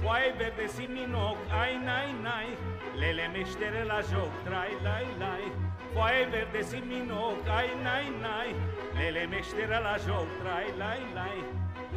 Foaie 0.00 0.34
verde 0.38 0.66
siminoc, 0.74 1.38
ai 1.60 1.74
nai 1.88 2.08
nai. 2.26 2.48
Lele 3.00 3.26
meștere 3.34 3.82
la 3.92 4.00
joc, 4.10 4.32
trai 4.46 4.72
lai 4.82 5.06
lai. 5.18 5.44
Foaie 5.92 6.24
verde 6.32 6.60
siminoc, 6.70 7.38
ai 7.58 7.70
nai 7.82 8.06
nai. 8.24 8.50
Lele 8.98 9.26
meștere 9.26 9.78
la 9.86 9.94
joc, 10.06 10.28
trai 10.42 10.68
lai 10.78 11.02
lai 11.14 11.38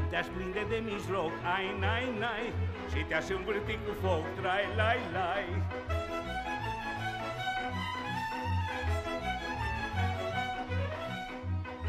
te-aș 0.09 0.27
prinde 0.35 0.63
de 0.69 0.79
mijloc, 0.89 1.33
ai 1.55 1.67
nai 1.79 2.05
nai 2.23 2.45
Și 2.91 2.99
te-aș 3.07 3.27
învârti 3.37 3.75
cu 3.85 3.91
foc, 4.01 4.25
trai 4.39 4.65
lai 4.79 4.99
lai. 5.15 5.45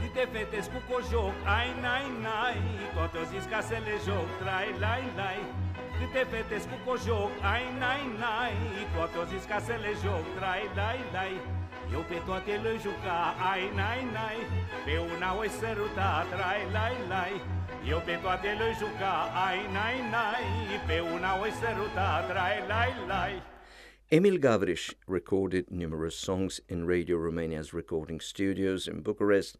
Câte 0.00 0.24
fete 0.32 0.60
cu 0.72 0.80
cojoc, 0.90 1.34
ai 1.56 1.70
nai 1.84 2.06
nai 2.26 2.56
Toate 2.94 3.16
o 3.22 3.24
zis 3.32 3.44
ca 3.52 3.60
să 3.68 3.76
le 3.86 3.96
joc, 4.06 4.28
trai 4.40 4.68
lai 4.84 5.04
lai. 5.20 5.40
Câte 5.98 6.22
fete 6.30 6.56
cu 6.70 6.76
cojoc, 6.86 7.30
ai 7.52 7.64
nai 7.82 8.02
nai 8.22 8.54
Toate 8.94 9.16
o 9.22 9.24
zis 9.32 9.44
ca 9.50 9.58
să 9.66 9.74
le 9.84 9.92
joc, 10.04 10.24
trai 10.36 10.64
lai 10.78 11.00
lai 11.16 11.34
eu 11.92 12.00
pe 12.08 12.18
toate 12.26 12.56
le 12.62 12.78
juca, 12.82 13.18
ai 13.50 13.62
nai 13.74 14.04
nai 14.16 14.38
Pe 14.84 14.96
una 15.12 15.30
săruta, 15.58 16.26
trai 16.30 16.62
lai 16.72 16.96
lai 17.08 17.34
Eu 17.88 18.00
pe 18.06 18.18
toate 18.22 18.52
le 18.60 18.70
juca, 18.78 19.14
ai 19.46 19.60
nai 19.76 19.96
nai 20.14 20.44
Pe 20.86 21.00
una 21.14 21.32
săruta, 21.60 22.08
trai 22.28 22.56
lai 22.68 22.92
lai 23.06 23.42
Emil 24.08 24.38
Gavriș 24.38 24.90
recorded 25.06 25.64
numerous 25.70 26.16
songs 26.16 26.60
in 26.68 26.86
Radio 26.86 27.16
Romania's 27.16 27.72
recording 27.72 28.20
studios 28.20 28.86
in 28.86 29.00
Bucharest 29.02 29.58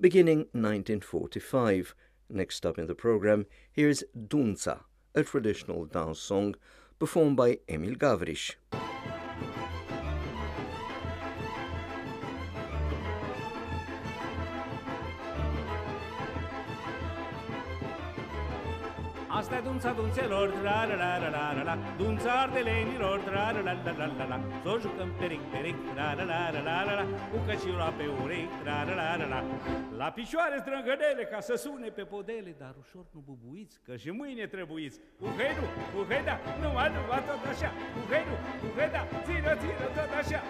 beginning 0.00 0.46
1945. 0.52 1.94
Next 2.30 2.64
up 2.64 2.78
in 2.78 2.86
the 2.86 2.94
program, 2.94 3.46
here's 3.70 4.02
Dunța, 4.28 4.86
a 5.14 5.22
traditional 5.22 5.84
dance 5.84 6.20
song 6.20 6.56
performed 6.98 7.36
by 7.36 7.58
Emil 7.66 7.96
Gavriș. 7.96 8.56
Dunța 19.80 20.00
dunțelor, 20.00 20.48
tra 20.50 20.84
la 20.84 20.94
la 20.94 21.18
la 21.22 21.28
la 21.30 21.52
la 21.56 21.62
la 21.62 21.78
Dunța 21.98 22.32
ardelenilor, 22.44 23.18
tra 23.20 23.50
la 23.50 23.60
la 23.60 23.72
la 23.84 23.92
la 23.98 24.06
la 24.18 24.26
la 24.32 24.38
Să 24.62 24.78
jucăm 24.80 25.10
peric, 25.18 25.40
peric, 25.52 25.76
tra 25.94 26.12
la 26.18 26.24
la 26.32 26.50
la 26.54 26.60
la 26.68 26.82
la 26.88 26.94
la 27.00 27.04
Cu 27.30 27.38
căciula 27.46 27.88
pe 27.98 28.06
urechi, 28.22 28.54
tra 28.62 28.82
la 28.88 28.94
la 29.00 29.16
la 29.20 29.26
la 29.32 29.40
La 29.96 30.08
picioare 30.18 30.56
strângădele 30.64 31.24
ca 31.32 31.40
să 31.40 31.54
sune 31.54 31.88
pe 31.88 32.02
podele 32.02 32.54
Dar 32.62 32.74
ușor 32.82 33.04
nu 33.14 33.20
bubuiți, 33.28 33.80
că 33.86 33.96
și 33.96 34.10
mâine 34.10 34.46
trebuiți 34.46 34.96
Uheidu, 35.26 35.64
uheda, 35.98 36.34
numai, 36.62 36.88
numai 36.96 37.22
tot 37.28 37.42
așa 37.52 37.70
Uheidu, 38.02 38.34
uheda, 38.68 39.00
țină, 39.26 39.52
țină 39.62 39.86
tot 39.96 40.12
așa 40.20 40.40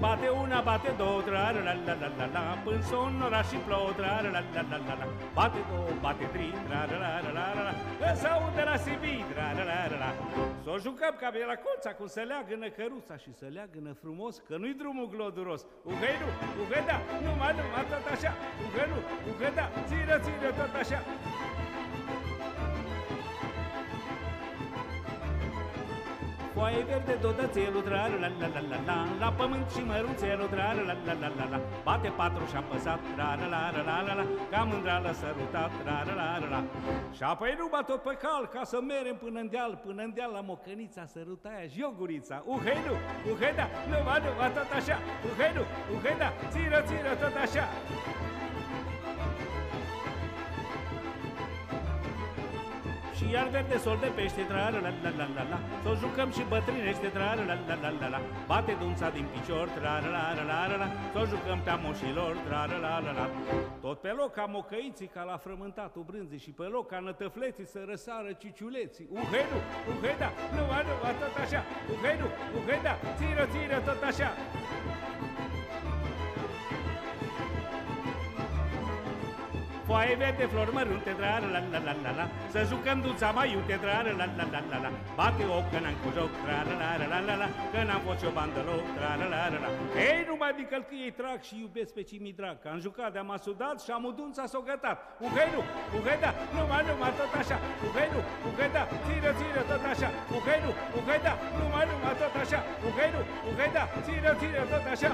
Bate 0.00 0.28
una, 0.28 0.60
bate 0.60 0.94
două, 0.96 1.20
tra 1.22 1.50
la 1.50 1.60
la 1.68 1.74
la 1.86 1.94
la 2.00 2.08
la 2.18 2.26
la 2.34 2.58
Până 2.64 2.82
son 2.90 3.20
oraș 3.26 3.46
și 3.52 3.58
plouă, 3.66 3.90
tra 3.98 4.20
la 4.24 4.30
la 4.36 4.42
la 4.54 4.62
la 4.70 4.76
la 4.86 4.94
la 5.00 5.06
Bate 5.34 5.60
două, 5.70 5.90
bate 6.04 6.26
trei, 6.34 6.52
tra 6.66 6.80
la 6.90 6.96
la 7.04 7.10
la 7.24 7.30
la 7.36 7.46
la 7.56 7.62
la 7.68 8.14
Să 8.22 8.26
aude 8.36 8.62
la 8.70 8.76
Sibii, 8.84 9.24
tra 9.30 9.46
la 9.56 9.64
la 9.70 9.78
la 9.92 9.96
la 10.04 10.10
Să 10.64 10.70
o 10.74 10.78
jucăm 10.86 11.14
ca 11.20 11.28
pe 11.32 11.40
la 11.52 11.56
colța, 11.64 11.90
cum 11.98 12.08
să 12.16 12.20
leagănă 12.30 12.68
căruța 12.78 13.16
Și 13.24 13.30
să 13.40 13.46
leagănă 13.56 13.92
frumos, 14.02 14.34
că 14.48 14.54
nu-i 14.60 14.74
drumul 14.82 15.08
gloduros 15.14 15.60
Uheidu, 15.90 16.28
uheda, 16.62 16.96
numai, 17.24 17.52
numai 17.60 17.84
tot 17.92 18.06
așa 18.14 18.32
Uheidu, 18.66 18.98
uheda, 19.30 19.64
țină, 19.88 20.16
țină 20.24 20.48
tot 20.60 20.74
așa 20.82 20.98
Foaie 26.56 26.82
verde, 26.90 27.14
dodățelul, 27.26 27.82
tra 27.88 28.06
la 28.12 28.16
la 28.22 28.46
la 28.54 28.60
la 28.70 28.78
la 28.88 28.96
La 29.22 29.30
pământ 29.38 29.66
și 29.74 29.82
mărunțelul, 29.90 30.48
tra 30.54 30.72
la 30.76 30.82
la 30.88 30.94
la 31.20 31.28
la 31.38 31.44
la 31.52 31.60
Bate 31.84 32.10
patru 32.20 32.44
și-a 32.50 32.62
păsat, 32.70 33.00
tra 33.16 33.28
la 33.40 33.46
la 33.54 33.62
la 33.74 33.82
la 33.88 33.96
la 34.06 34.14
la. 34.18 34.24
Ca 34.50 34.60
mândra 34.70 34.98
l-a 35.04 35.12
sărutat, 35.20 35.70
tra 35.82 36.02
la 36.06 36.14
la 36.20 36.38
la 36.42 36.48
la. 36.54 36.60
Și 37.16 37.22
apoi 37.22 37.54
nu 37.58 37.66
bat 37.74 37.88
pe 38.06 38.14
cal, 38.24 38.44
ca 38.54 38.62
să 38.72 38.78
merem 38.80 39.16
până 39.24 39.38
în 39.40 39.48
deal 39.54 39.72
Până 39.86 40.02
în 40.02 40.12
deal 40.14 40.30
la 40.38 40.42
mocănița, 40.50 41.04
sărutaia 41.14 41.66
și 41.72 41.80
eu 41.84 41.94
gurița 41.98 42.36
Uheidu, 42.54 42.94
uheda, 43.32 43.66
nu 43.90 43.98
va, 44.06 44.16
nu 44.24 44.30
va, 44.38 44.48
tot 44.56 44.70
așa. 44.78 44.96
Uheidu, 45.30 45.62
uheda, 45.94 46.28
țiră, 46.52 46.78
țiră, 46.88 47.10
tot 47.22 47.36
așa 47.44 47.64
și 53.26 53.32
iar 53.32 53.48
verde 53.48 53.76
sol 53.78 53.98
de 54.00 54.10
pește, 54.16 54.42
tra 54.50 54.68
la 54.74 54.78
la 54.86 54.92
la 55.02 55.10
la 55.18 55.26
la 55.36 55.44
la 55.52 55.58
Să 55.84 55.90
jucăm 56.02 56.30
și 56.36 56.42
bătrânește, 56.52 57.08
tra 57.16 57.34
la 57.38 57.44
la 57.50 57.56
la 57.68 57.76
la 57.82 57.90
la 58.00 58.08
la 58.14 58.20
Bate 58.46 58.76
dunța 58.80 59.08
din 59.16 59.26
picior, 59.32 59.66
tra 59.68 59.94
la 60.02 60.08
la 60.16 60.24
la 60.36 60.44
la 60.50 60.66
la 60.70 60.76
la 60.82 60.88
Să 61.14 61.20
jucăm 61.32 61.58
pe 61.64 61.70
amoșilor, 61.70 62.32
tra 62.46 62.62
la 62.70 62.78
la 62.86 62.94
la 63.06 63.12
la 63.18 63.26
Tot 63.84 63.98
pe 64.04 64.12
loc 64.20 64.30
ca 64.38 64.44
mocăiții, 64.56 65.10
ca 65.16 65.22
la 65.30 65.36
frământatul 65.44 66.02
brânzii 66.10 66.44
Și 66.44 66.50
pe 66.60 66.66
loc 66.74 66.86
ca 66.92 66.98
nătăfleții 66.98 67.66
să 67.74 67.80
răsară 67.90 68.30
ciciuleții 68.42 69.08
Uhenu, 69.18 69.58
uheda, 69.92 70.30
nu, 70.54 70.62
nu, 70.88 70.94
tot 71.22 71.34
așa 71.44 71.60
Uhenu, 71.94 72.26
uheda, 72.58 72.94
țiră, 73.18 73.44
țiră, 73.52 73.76
tot 73.88 74.02
așa 74.10 74.28
Foaie 79.86 80.14
verde, 80.16 80.44
flori 80.52 80.72
mărunte, 80.76 81.12
tra 81.18 81.38
la 81.42 81.48
la 81.54 81.60
la 81.86 81.92
la 82.04 82.12
la 82.18 82.26
Să 82.54 82.60
jucăm 82.70 82.98
dulța 83.04 83.28
mai 83.38 83.48
iute, 83.54 83.74
tra 83.82 83.98
la 84.06 84.12
la 84.20 84.26
la 84.38 84.44
la 84.54 84.60
la 84.70 84.78
la 84.84 84.90
Bate 85.18 85.44
o 85.56 85.58
că 85.70 85.78
n-am 85.84 85.96
cu 86.02 86.08
joc, 86.16 86.32
tra 86.44 86.58
la 86.68 86.74
la 86.82 86.90
la 87.00 87.06
la 87.12 87.18
la 87.28 87.34
la 87.42 87.48
Că 87.72 87.80
n-am 87.88 88.00
fost 88.06 88.18
și 88.20 88.26
o 88.30 88.32
bandă 88.38 88.60
loc, 88.70 88.84
tra 88.96 89.10
la 89.20 89.26
la 89.32 89.40
la 89.52 89.58
la 89.64 89.70
Ei, 90.08 90.20
numai 90.30 90.52
din 90.58 90.66
călcâiei 90.72 91.12
trag 91.20 91.40
și 91.48 91.54
iubesc 91.62 91.90
pe 91.96 92.02
cei 92.08 92.20
mi 92.26 92.32
drag 92.40 92.56
Că 92.62 92.68
am 92.74 92.80
jucat, 92.86 93.10
de-am 93.14 93.30
asudat 93.36 93.76
și 93.84 93.90
am 93.96 94.04
udunța 94.10 94.42
s-o 94.52 94.60
gătat 94.70 94.96
Uhenu, 95.26 95.60
uheda, 95.98 96.30
numai, 96.56 96.82
numai 96.88 97.12
tot 97.20 97.32
așa 97.40 97.56
Uhenu, 97.86 98.20
uheda, 98.48 98.82
țiră, 99.04 99.30
țiră, 99.38 99.60
tot 99.70 99.84
așa 99.92 100.08
Uhenu, 100.36 100.70
uheda, 100.98 101.32
numai, 101.58 101.84
numai 101.90 102.14
tot 102.22 102.34
așa 102.42 102.60
Uhenu, 102.88 103.20
uheda, 103.50 103.82
țiră, 104.06 104.30
țiră, 104.40 104.62
tot 104.72 104.86
așa 104.94 105.10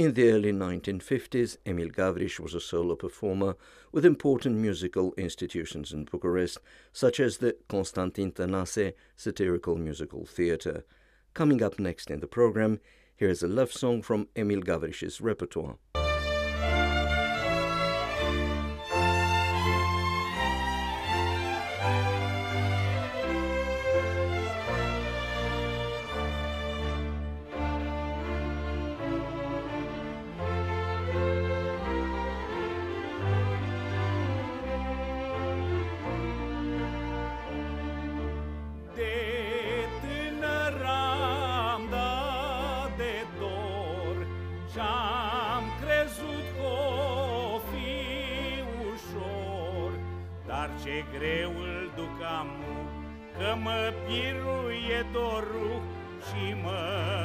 In 0.00 0.14
the 0.14 0.30
early 0.30 0.50
1950s, 0.50 1.58
Emil 1.66 1.90
Gavriș 1.90 2.40
was 2.40 2.54
a 2.54 2.58
solo 2.58 2.96
performer 2.96 3.54
with 3.92 4.06
important 4.06 4.56
musical 4.56 5.12
institutions 5.18 5.92
in 5.92 6.04
Bucharest, 6.04 6.56
such 6.90 7.20
as 7.20 7.36
the 7.36 7.54
Constantin 7.68 8.32
Tănase 8.32 8.94
Satirical 9.14 9.76
Musical 9.76 10.24
Theatre. 10.24 10.86
Coming 11.34 11.62
up 11.62 11.78
next 11.78 12.10
in 12.10 12.20
the 12.20 12.26
program, 12.26 12.80
here 13.14 13.28
is 13.28 13.42
a 13.42 13.46
love 13.46 13.72
song 13.72 14.00
from 14.00 14.28
Emil 14.34 14.62
Gavriș's 14.62 15.20
repertoire. 15.20 15.76
Ce 51.00 51.18
greu 51.18 51.50
îl 51.50 51.90
duc 51.96 52.22
amu, 52.38 52.88
Că 53.38 53.56
mă 53.62 53.92
piruie 54.06 55.06
dorul 55.12 55.82
și 56.26 56.54
mă 56.62 57.19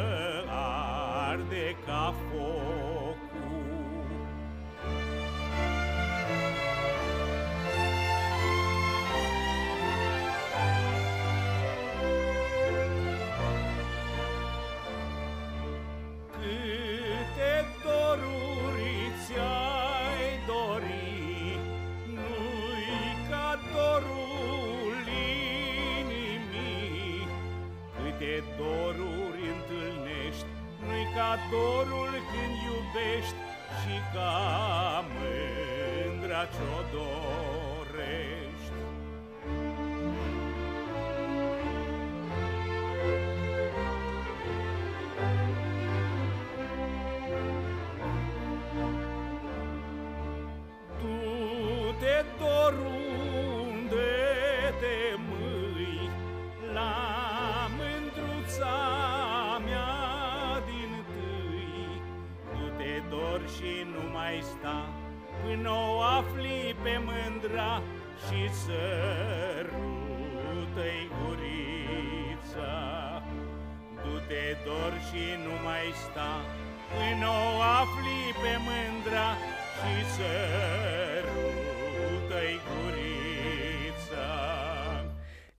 O 77.24 77.62
afli 77.62 78.20
pe 78.42 78.54
mândra 78.66 79.38
Și 79.80 80.22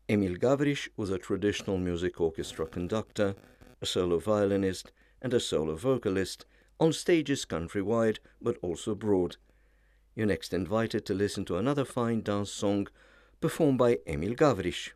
Emil 0.07 0.37
Gavriș 0.37 0.89
was 0.95 1.11
a 1.11 1.17
traditional 1.17 1.81
music 1.81 2.21
orchestra 2.21 2.65
conductor, 2.65 3.35
a 3.79 3.85
solo 3.85 4.17
violinist, 4.17 4.93
and 5.19 5.33
a 5.33 5.39
solo 5.39 5.75
vocalist 5.75 6.47
on 6.77 6.93
stages 6.93 7.45
countrywide 7.45 8.19
but 8.39 8.57
also 8.61 8.91
abroad. 8.91 9.39
You're 10.15 10.27
next 10.27 10.53
invited 10.53 11.05
to 11.05 11.15
listen 11.15 11.45
to 11.45 11.57
another 11.57 11.85
fine 11.85 12.23
dance 12.23 12.51
song 12.51 12.89
performed 13.39 13.79
by 13.79 13.99
Emil 14.05 14.35
Gavriș. 14.35 14.95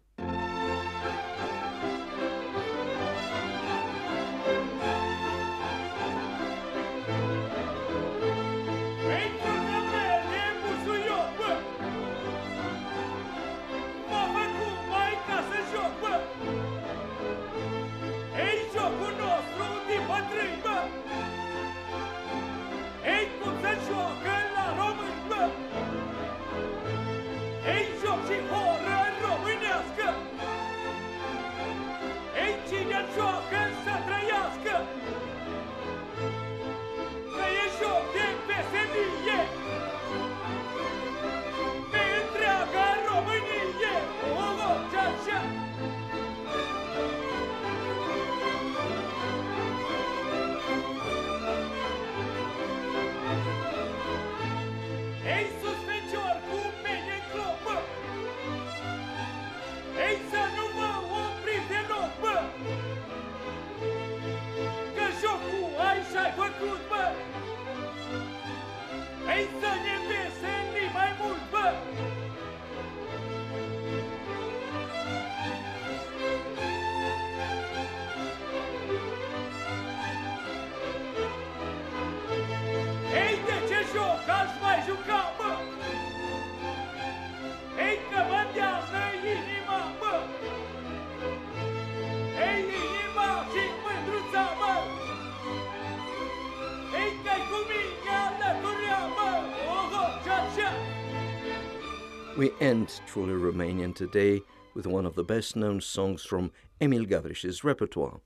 We 102.41 102.53
end 102.59 103.03
Truly 103.07 103.34
Romanian 103.34 103.95
today 103.95 104.41
with 104.72 104.86
one 104.86 105.05
of 105.05 105.14
the 105.14 105.22
best 105.22 105.57
known 105.57 105.82
songs 105.82 106.22
from 106.22 106.53
Emil 106.80 107.05
Gavriș's 107.05 107.64
repertoire. 107.64 108.18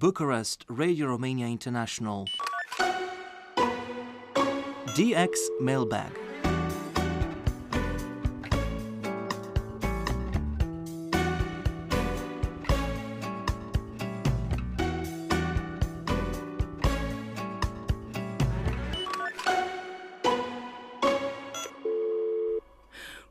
Bucharest 0.00 0.64
Radio 0.66 1.08
Romania 1.08 1.46
International. 1.46 2.24
DX 4.96 5.60
Mailbag. 5.60 6.10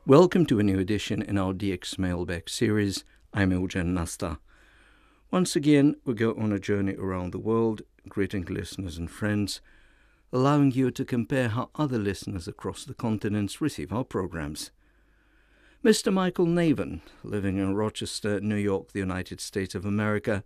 Welcome 0.06 0.46
to 0.46 0.60
a 0.60 0.62
new 0.62 0.78
edition 0.78 1.20
in 1.20 1.36
our 1.36 1.52
DX 1.52 1.98
Mailbag 1.98 2.48
series. 2.48 3.02
I'm 3.34 3.50
Eugen 3.50 3.92
Nasta. 3.92 4.38
Once 5.30 5.54
again, 5.54 5.94
we 6.04 6.12
go 6.12 6.34
on 6.34 6.52
a 6.52 6.58
journey 6.58 6.96
around 6.96 7.32
the 7.32 7.38
world, 7.38 7.82
greeting 8.08 8.44
listeners 8.46 8.98
and 8.98 9.08
friends, 9.08 9.60
allowing 10.32 10.72
you 10.72 10.90
to 10.90 11.04
compare 11.04 11.48
how 11.48 11.70
other 11.76 11.98
listeners 11.98 12.48
across 12.48 12.84
the 12.84 12.94
continents 12.94 13.60
receive 13.60 13.92
our 13.92 14.02
programs. 14.02 14.72
Mr. 15.84 16.12
Michael 16.12 16.46
Naven, 16.46 17.00
living 17.22 17.58
in 17.58 17.76
Rochester, 17.76 18.40
New 18.40 18.56
York, 18.56 18.90
the 18.90 18.98
United 18.98 19.40
States 19.40 19.76
of 19.76 19.84
America, 19.84 20.42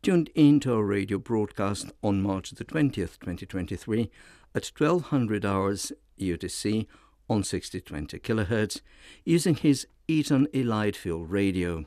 tuned 0.00 0.30
in 0.36 0.60
to 0.60 0.74
our 0.74 0.84
radio 0.84 1.18
broadcast 1.18 1.90
on 2.00 2.22
March 2.22 2.52
the 2.52 2.64
20th, 2.64 3.18
2023, 3.18 4.12
at 4.54 4.70
1200 4.78 5.44
hours 5.44 5.90
UTC 6.20 6.86
on 7.28 7.42
6020 7.42 8.20
kHz 8.20 8.80
using 9.24 9.56
his 9.56 9.88
Eton 10.06 10.46
Elideville 10.54 11.26
radio. 11.28 11.84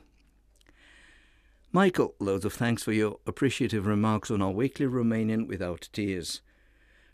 Michael, 1.70 2.14
loads 2.18 2.46
of 2.46 2.54
thanks 2.54 2.82
for 2.82 2.92
your 2.92 3.18
appreciative 3.26 3.86
remarks 3.86 4.30
on 4.30 4.40
our 4.40 4.50
weekly 4.50 4.86
Romanian 4.86 5.46
without 5.46 5.90
tears. 5.92 6.40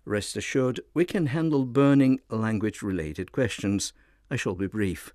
Rest 0.05 0.36
assured, 0.36 0.78
we 0.94 1.05
can 1.05 1.26
handle 1.26 1.64
burning 1.64 2.20
language 2.30 2.80
related 2.80 3.32
questions. 3.32 3.92
I 4.30 4.36
shall 4.36 4.55
be 4.55 4.68
brief. 4.68 5.12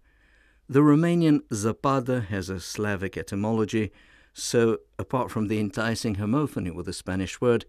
The 0.68 0.82
Romanian 0.82 1.40
zapada 1.54 2.26
has 2.26 2.50
a 2.50 2.60
Slavic 2.60 3.16
etymology, 3.16 3.94
so 4.34 4.80
apart 5.00 5.32
from 5.32 5.48
the 5.48 5.60
enticing 5.60 6.18
homophony 6.18 6.76
with 6.76 6.86
the 6.86 6.94
Spanish 6.94 7.40
word, 7.40 7.66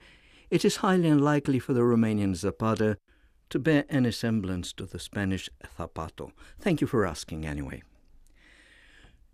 it 0.50 0.64
is 0.64 0.76
highly 0.78 1.08
unlikely 1.08 1.60
for 1.60 1.72
the 1.72 1.82
Romanian 1.82 2.32
zapada 2.32 2.96
to 3.48 3.58
bear 3.60 3.84
any 3.88 4.10
semblance 4.10 4.72
to 4.72 4.86
the 4.86 4.98
Spanish 4.98 5.48
zapato. 5.78 6.32
Thank 6.58 6.80
you 6.80 6.88
for 6.88 7.06
asking 7.06 7.46
anyway. 7.46 7.82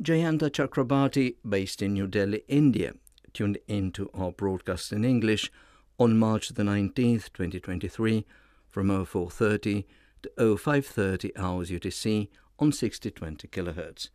Jayanta 0.03 0.51
Chakrabarti, 0.51 1.37
based 1.49 1.81
in 1.81 1.95
New 1.95 2.07
Delhi, 2.07 2.43
India, 2.49 2.93
tuned 3.33 3.57
into 3.67 4.11
our 4.13 4.31
broadcast 4.31 4.93
in 4.93 5.07
English 5.07 5.51
on 5.99 6.19
March 6.19 6.51
the 6.51 6.63
19th, 6.63 7.33
2023, 7.33 8.27
from 8.69 8.89
0430 8.89 9.87
to 10.23 10.57
0530 10.59 11.35
hours 11.39 11.71
UTC 11.71 12.29
on 12.59 12.73
6020 12.73 13.49
kHz. 13.49 14.11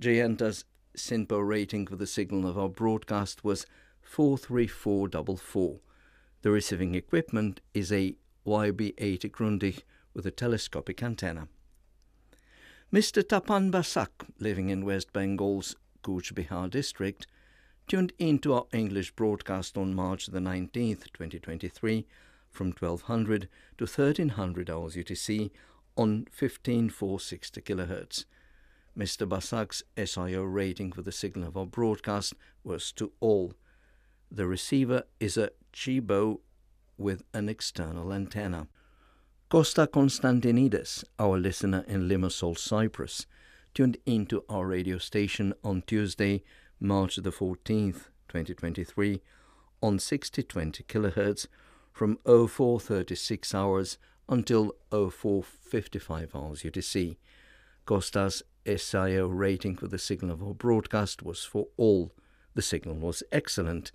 Jayanta's 0.00 0.64
SINPO 0.96 1.44
rating 1.44 1.88
for 1.88 1.96
the 1.96 2.06
signal 2.06 2.48
of 2.48 2.56
our 2.56 2.68
broadcast 2.68 3.42
was 3.42 3.66
43444. 4.02 5.80
The 6.42 6.50
receiving 6.52 6.94
equipment 6.94 7.60
is 7.74 7.90
a 7.90 8.14
YB80 8.46 9.32
Grundig 9.32 9.82
with 10.14 10.26
a 10.26 10.30
telescopic 10.30 11.02
antenna. 11.02 11.48
Mr. 12.90 13.22
Tapan 13.22 13.70
Basak, 13.70 14.08
living 14.38 14.70
in 14.70 14.82
West 14.82 15.12
Bengal's 15.12 15.76
Cooch 16.00 16.34
Behar 16.34 16.68
district, 16.68 17.26
tuned 17.86 18.14
into 18.18 18.54
our 18.54 18.64
English 18.72 19.10
broadcast 19.10 19.76
on 19.76 19.94
March 19.94 20.28
the 20.28 20.38
19th, 20.38 21.12
2023, 21.12 22.06
from 22.50 22.68
1200 22.68 23.46
to 23.76 23.84
1300 23.84 24.70
hours 24.70 24.96
UTC 24.96 25.50
on 25.98 26.26
15460 26.32 27.60
kHz. 27.60 28.24
Mr. 28.96 29.28
Basak's 29.28 29.82
SIO 29.98 30.50
rating 30.50 30.90
for 30.90 31.02
the 31.02 31.12
signal 31.12 31.46
of 31.46 31.58
our 31.58 31.66
broadcast 31.66 32.32
was 32.64 32.90
to 32.92 33.12
all. 33.20 33.52
The 34.30 34.46
receiver 34.46 35.02
is 35.20 35.36
a 35.36 35.50
Chibo 35.74 36.40
with 36.96 37.22
an 37.34 37.50
external 37.50 38.14
antenna. 38.14 38.66
Costa 39.50 39.86
Konstantinides, 39.86 41.04
our 41.18 41.38
listener 41.38 41.82
in 41.88 42.06
Limassol, 42.06 42.58
Cyprus, 42.58 43.24
tuned 43.72 43.96
into 44.04 44.44
our 44.46 44.66
radio 44.66 44.98
station 44.98 45.54
on 45.64 45.82
Tuesday, 45.86 46.42
March 46.78 47.16
the 47.16 47.32
14th, 47.32 48.10
2023, 48.28 49.22
on 49.80 49.98
6020 49.98 50.82
kHz 50.84 51.46
from 51.94 52.18
0436 52.26 53.54
hours 53.54 53.96
until 54.28 54.74
0455 54.90 56.34
hours 56.34 56.62
UTC. 56.62 57.16
Costa's 57.86 58.42
SIO 58.66 59.28
rating 59.34 59.76
for 59.76 59.88
the 59.88 59.98
signal 59.98 60.32
of 60.32 60.42
our 60.42 60.52
broadcast 60.52 61.22
was 61.22 61.42
for 61.44 61.68
all. 61.78 62.12
The 62.52 62.60
signal 62.60 62.96
was 62.96 63.22
excellent. 63.32 63.92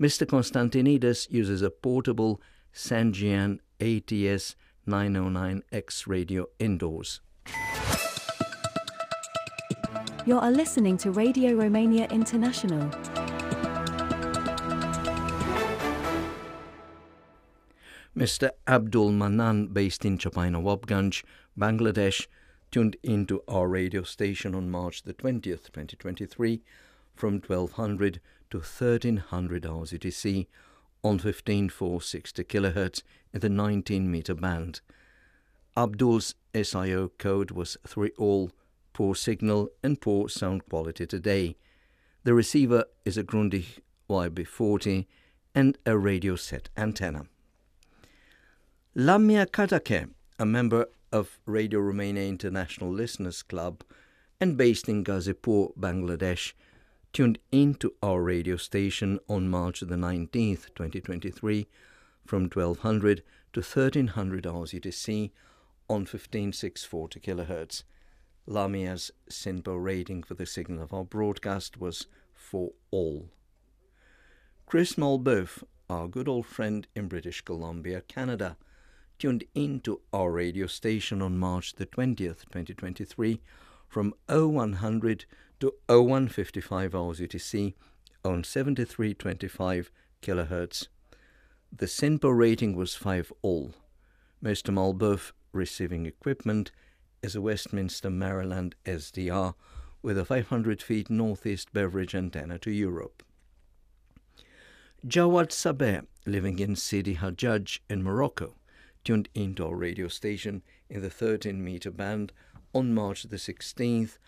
Mr. 0.00 0.26
Konstantinides 0.26 1.30
uses 1.30 1.62
a 1.62 1.70
portable 1.70 2.42
Sangean 2.74 3.60
ATS 3.80 4.56
909X 4.88 6.06
radio 6.06 6.46
indoors. 6.58 7.20
You 10.24 10.38
are 10.38 10.50
listening 10.50 10.96
to 10.98 11.10
Radio 11.10 11.54
Romania 11.54 12.06
International. 12.10 12.90
Mr. 18.16 18.50
Abdul 18.66 19.12
Manan, 19.12 19.68
based 19.68 20.04
in 20.04 20.18
Chapainawabganj, 20.18 21.22
Bangladesh, 21.56 22.26
tuned 22.70 22.96
into 23.02 23.42
our 23.46 23.68
radio 23.68 24.02
station 24.02 24.54
on 24.54 24.70
March 24.70 25.02
the 25.02 25.14
20th, 25.14 25.70
2023, 25.70 26.62
from 27.14 27.34
1200 27.34 28.20
to 28.50 28.58
1300 28.58 29.66
hours 29.66 29.92
UTC 29.92 30.46
on 31.08 31.18
15460 31.18 32.44
kHz 32.44 33.02
in 33.32 33.40
the 33.40 33.48
19 33.48 34.10
meter 34.10 34.34
band. 34.34 34.82
Abdul's 35.74 36.34
SIO 36.52 37.10
code 37.18 37.50
was 37.50 37.78
3 37.86 38.10
all, 38.18 38.50
poor 38.92 39.14
signal 39.14 39.70
and 39.82 40.00
poor 40.00 40.28
sound 40.28 40.68
quality 40.68 41.06
today. 41.06 41.56
The 42.24 42.34
receiver 42.34 42.84
is 43.06 43.16
a 43.16 43.24
Grundig 43.24 43.80
YB40 44.10 45.06
and 45.54 45.78
a 45.86 45.96
radio 45.96 46.36
set 46.36 46.68
antenna. 46.76 47.24
Lamia 48.94 49.46
Katake, 49.46 50.10
a 50.38 50.44
member 50.44 50.88
of 51.10 51.38
Radio 51.46 51.80
Romania 51.80 52.28
International 52.28 52.92
Listeners 52.92 53.42
Club 53.42 53.82
and 54.40 54.58
based 54.58 54.90
in 54.90 55.04
Ghazipur, 55.04 55.72
Bangladesh, 55.78 56.52
tuned 57.12 57.38
into 57.50 57.94
our 58.02 58.22
radio 58.22 58.56
station 58.56 59.18
on 59.28 59.48
March 59.48 59.80
the 59.80 59.96
19th, 59.96 60.66
2023, 60.74 61.66
from 62.26 62.42
1200 62.44 63.22
to 63.52 63.60
1300 63.60 64.46
hours 64.46 64.72
UTC 64.72 65.30
on 65.88 66.04
15640 66.04 67.20
kHz. 67.20 67.82
Lamia's 68.46 69.10
SINPO 69.30 69.82
rating 69.82 70.22
for 70.22 70.34
the 70.34 70.46
signal 70.46 70.82
of 70.82 70.92
our 70.92 71.04
broadcast 71.04 71.78
was 71.78 72.06
for 72.34 72.72
all. 72.90 73.28
Chris 74.66 74.94
Malbeuf, 74.94 75.62
our 75.88 76.08
good 76.08 76.28
old 76.28 76.46
friend 76.46 76.86
in 76.94 77.08
British 77.08 77.40
Columbia, 77.42 78.02
Canada, 78.02 78.56
tuned 79.18 79.44
into 79.54 80.00
our 80.12 80.30
radio 80.30 80.66
station 80.66 81.20
on 81.20 81.38
March 81.38 81.74
the 81.74 81.86
20th, 81.86 82.44
2023, 82.50 83.40
from 83.88 84.14
0100 84.28 85.24
to 85.60 85.74
0155 85.88 86.94
hours 86.94 87.20
UTC 87.20 87.74
on 88.24 88.44
7325 88.44 89.90
kHz. 90.22 90.88
The 91.70 91.86
SINPO 91.86 92.36
rating 92.36 92.76
was 92.76 92.94
5 92.94 93.32
all. 93.42 93.74
Mr. 94.42 94.72
Malbeuf 94.72 95.32
receiving 95.52 96.06
equipment 96.06 96.70
is 97.22 97.34
a 97.34 97.40
Westminster, 97.40 98.10
Maryland 98.10 98.74
SDR 98.84 99.54
with 100.02 100.16
a 100.16 100.24
500 100.24 100.80
feet 100.80 101.10
northeast 101.10 101.72
beverage 101.72 102.14
antenna 102.14 102.58
to 102.60 102.70
Europe. 102.70 103.22
Jawad 105.06 105.48
Sabeh, 105.50 106.06
living 106.26 106.58
in 106.58 106.76
Sidi 106.76 107.16
Hajjaj 107.16 107.80
in 107.88 108.02
Morocco, 108.02 108.54
tuned 109.04 109.28
into 109.34 109.66
our 109.66 109.76
radio 109.76 110.08
station 110.08 110.62
in 110.88 111.02
the 111.02 111.10
13 111.10 111.62
meter 111.62 111.90
band 111.90 112.32
on 112.72 112.94
March 112.94 113.24
the 113.24 113.36
16th 113.36 114.18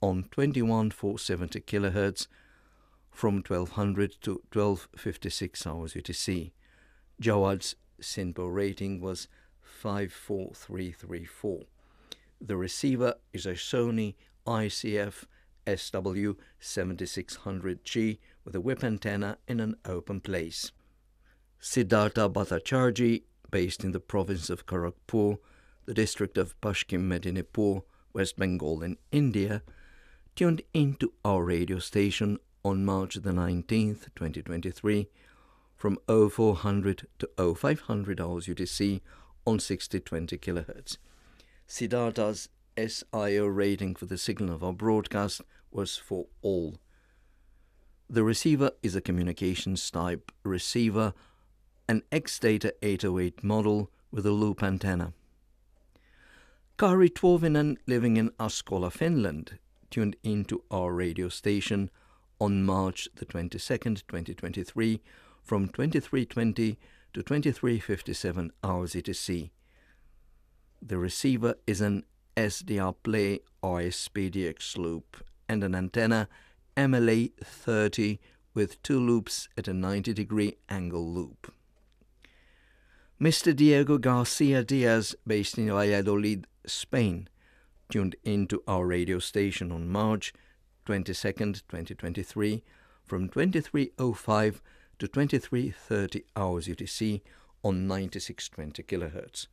on 0.00 0.24
21470 0.30 1.60
kHz 1.60 2.26
from 3.10 3.36
1200 3.36 4.16
to 4.20 4.42
1256 4.52 5.66
hours 5.66 5.94
UTC. 5.94 6.52
Jawad's 7.20 7.74
SINPO 8.00 8.52
rating 8.52 9.00
was 9.00 9.28
54334. 9.62 11.64
The 12.40 12.56
receiver 12.56 13.14
is 13.32 13.46
a 13.46 13.52
Sony 13.52 14.16
ICF 14.46 15.24
SW7600G 15.66 18.18
with 18.44 18.54
a 18.54 18.60
whip 18.60 18.84
antenna 18.84 19.38
in 19.48 19.58
an 19.60 19.76
open 19.84 20.20
place. 20.20 20.70
Siddhartha 21.58 22.28
Bhattacharjee, 22.28 23.22
based 23.50 23.82
in 23.82 23.92
the 23.92 24.00
province 24.00 24.50
of 24.50 24.66
Kharagpur, 24.66 25.38
the 25.86 25.94
district 25.94 26.36
of 26.36 26.60
Pashchim 26.60 27.08
Medinipur, 27.08 27.82
West 28.12 28.36
Bengal 28.36 28.82
in 28.82 28.98
India, 29.10 29.62
tuned 30.36 30.60
into 30.74 31.14
our 31.24 31.42
radio 31.42 31.78
station 31.78 32.38
on 32.62 32.84
March 32.84 33.14
the 33.14 33.30
19th, 33.30 34.08
2023, 34.14 35.08
from 35.74 35.98
0400 36.06 37.08
to 37.18 37.54
0500 37.54 38.20
hours 38.20 38.46
UTC 38.46 39.00
on 39.46 39.58
6020 39.58 40.36
kHz. 40.36 40.98
Siddhartha's 41.66 42.50
SIO 42.76 43.48
rating 43.48 43.94
for 43.94 44.04
the 44.04 44.18
signal 44.18 44.54
of 44.54 44.62
our 44.62 44.74
broadcast 44.74 45.40
was 45.70 45.96
for 45.96 46.26
all. 46.42 46.76
The 48.10 48.22
receiver 48.22 48.72
is 48.82 48.94
a 48.94 49.00
communications 49.00 49.90
type 49.90 50.30
receiver, 50.44 51.14
an 51.88 52.02
X-Data 52.12 52.74
808 52.82 53.42
model 53.42 53.90
with 54.10 54.26
a 54.26 54.32
loop 54.32 54.62
antenna. 54.62 55.14
Kari 56.78 57.08
Tuovinen, 57.08 57.78
living 57.86 58.18
in 58.18 58.28
Askola, 58.38 58.92
Finland, 58.92 59.58
tuned 59.90 60.16
into 60.22 60.62
our 60.70 60.92
radio 60.92 61.28
station 61.28 61.90
on 62.40 62.64
March 62.64 63.08
the 63.16 63.26
22nd, 63.26 64.02
2023, 64.06 65.00
from 65.42 65.68
2320 65.68 66.78
to 67.14 67.22
2357 67.22 68.52
hours 68.62 68.92
UTC. 68.92 69.50
The 70.82 70.98
receiver 70.98 71.54
is 71.66 71.80
an 71.80 72.04
SDR 72.36 72.94
Play 73.02 73.40
RSPDX 73.62 74.76
loop 74.76 75.24
and 75.48 75.64
an 75.64 75.74
antenna 75.74 76.28
MLA 76.76 77.32
30 77.42 78.18
with 78.54 78.82
two 78.82 79.00
loops 79.00 79.48
at 79.56 79.68
a 79.68 79.72
90 79.72 80.12
degree 80.12 80.56
angle 80.68 81.06
loop. 81.06 81.52
Mr. 83.20 83.56
Diego 83.56 83.96
Garcia 83.96 84.62
Diaz, 84.62 85.14
based 85.26 85.56
in 85.56 85.68
Valladolid, 85.68 86.46
Spain, 86.66 87.28
tuned 87.88 88.16
into 88.24 88.62
our 88.66 88.86
radio 88.86 89.18
station 89.18 89.70
on 89.72 89.88
March 89.88 90.32
22nd, 90.86 91.62
2023, 91.68 92.62
from 93.04 93.28
2305 93.28 94.62
to 94.98 95.08
2330 95.08 96.24
hours 96.34 96.66
UTC 96.66 97.20
on 97.62 97.86
9620 97.86 98.82
kHz. 98.82 99.46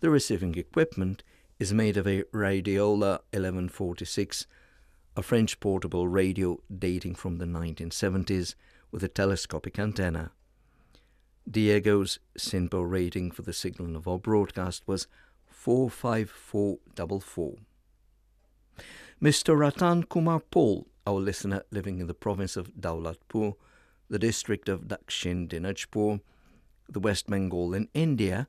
The 0.00 0.10
receiving 0.10 0.54
equipment 0.56 1.22
is 1.58 1.72
made 1.72 1.96
of 1.96 2.06
a 2.06 2.22
Radiola 2.24 3.20
1146, 3.32 4.46
a 5.16 5.22
French 5.22 5.60
portable 5.60 6.08
radio 6.08 6.58
dating 6.76 7.14
from 7.14 7.38
the 7.38 7.46
1970s 7.46 8.54
with 8.90 9.04
a 9.04 9.08
telescopic 9.08 9.78
antenna. 9.78 10.32
Diego's 11.48 12.18
SINPO 12.38 12.88
rating 12.88 13.30
for 13.30 13.42
the 13.42 13.52
signal 13.52 13.96
of 13.96 14.08
our 14.08 14.18
broadcast 14.18 14.82
was 14.86 15.06
45444. 15.64 17.56
Mr. 19.22 19.58
Ratan 19.58 20.02
Kumar 20.02 20.40
Paul, 20.40 20.86
our 21.06 21.14
listener 21.14 21.62
living 21.70 22.00
in 22.00 22.06
the 22.06 22.12
province 22.12 22.54
of 22.58 22.74
Daulatpur, 22.74 23.54
the 24.10 24.18
district 24.18 24.68
of 24.68 24.88
Dakshin 24.88 25.48
Dinajpur, 25.48 26.20
the 26.86 27.00
West 27.00 27.30
Bengal 27.30 27.72
in 27.72 27.88
India, 27.94 28.46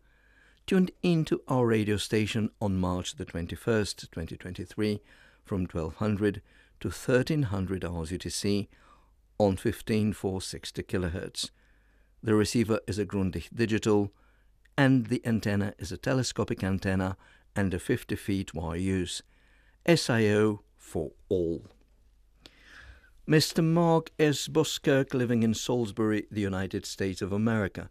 tuned 0.67 0.91
into 1.03 1.41
our 1.47 1.65
radio 1.65 1.95
station 1.95 2.49
on 2.59 2.75
March 2.75 3.15
the 3.15 3.23
21st, 3.23 4.11
2023, 4.11 4.99
from 5.45 5.61
1200 5.61 6.41
to 6.81 6.89
1300 6.89 7.85
hours 7.85 8.11
UTC 8.11 8.67
on 9.37 9.55
15460 9.55 10.83
kHz. 10.83 11.49
The 12.21 12.35
receiver 12.35 12.81
is 12.87 12.99
a 12.99 13.05
Grundig 13.05 13.47
digital 13.55 14.11
and 14.77 15.07
the 15.07 15.21
antenna 15.25 15.73
is 15.77 15.91
a 15.91 15.97
telescopic 15.97 16.63
antenna 16.63 17.17
and 17.55 17.73
a 17.73 17.79
50 17.79 18.15
feet 18.15 18.53
wire 18.53 18.77
use. 18.77 19.21
SIO 19.87 20.59
for 20.77 21.11
all. 21.29 21.63
Mr. 23.27 23.63
Mark 23.63 24.11
S. 24.19 24.47
Buskirk, 24.47 25.13
living 25.13 25.41
in 25.41 25.53
Salisbury, 25.53 26.27
the 26.29 26.41
United 26.41 26.85
States 26.85 27.21
of 27.21 27.31
America, 27.31 27.89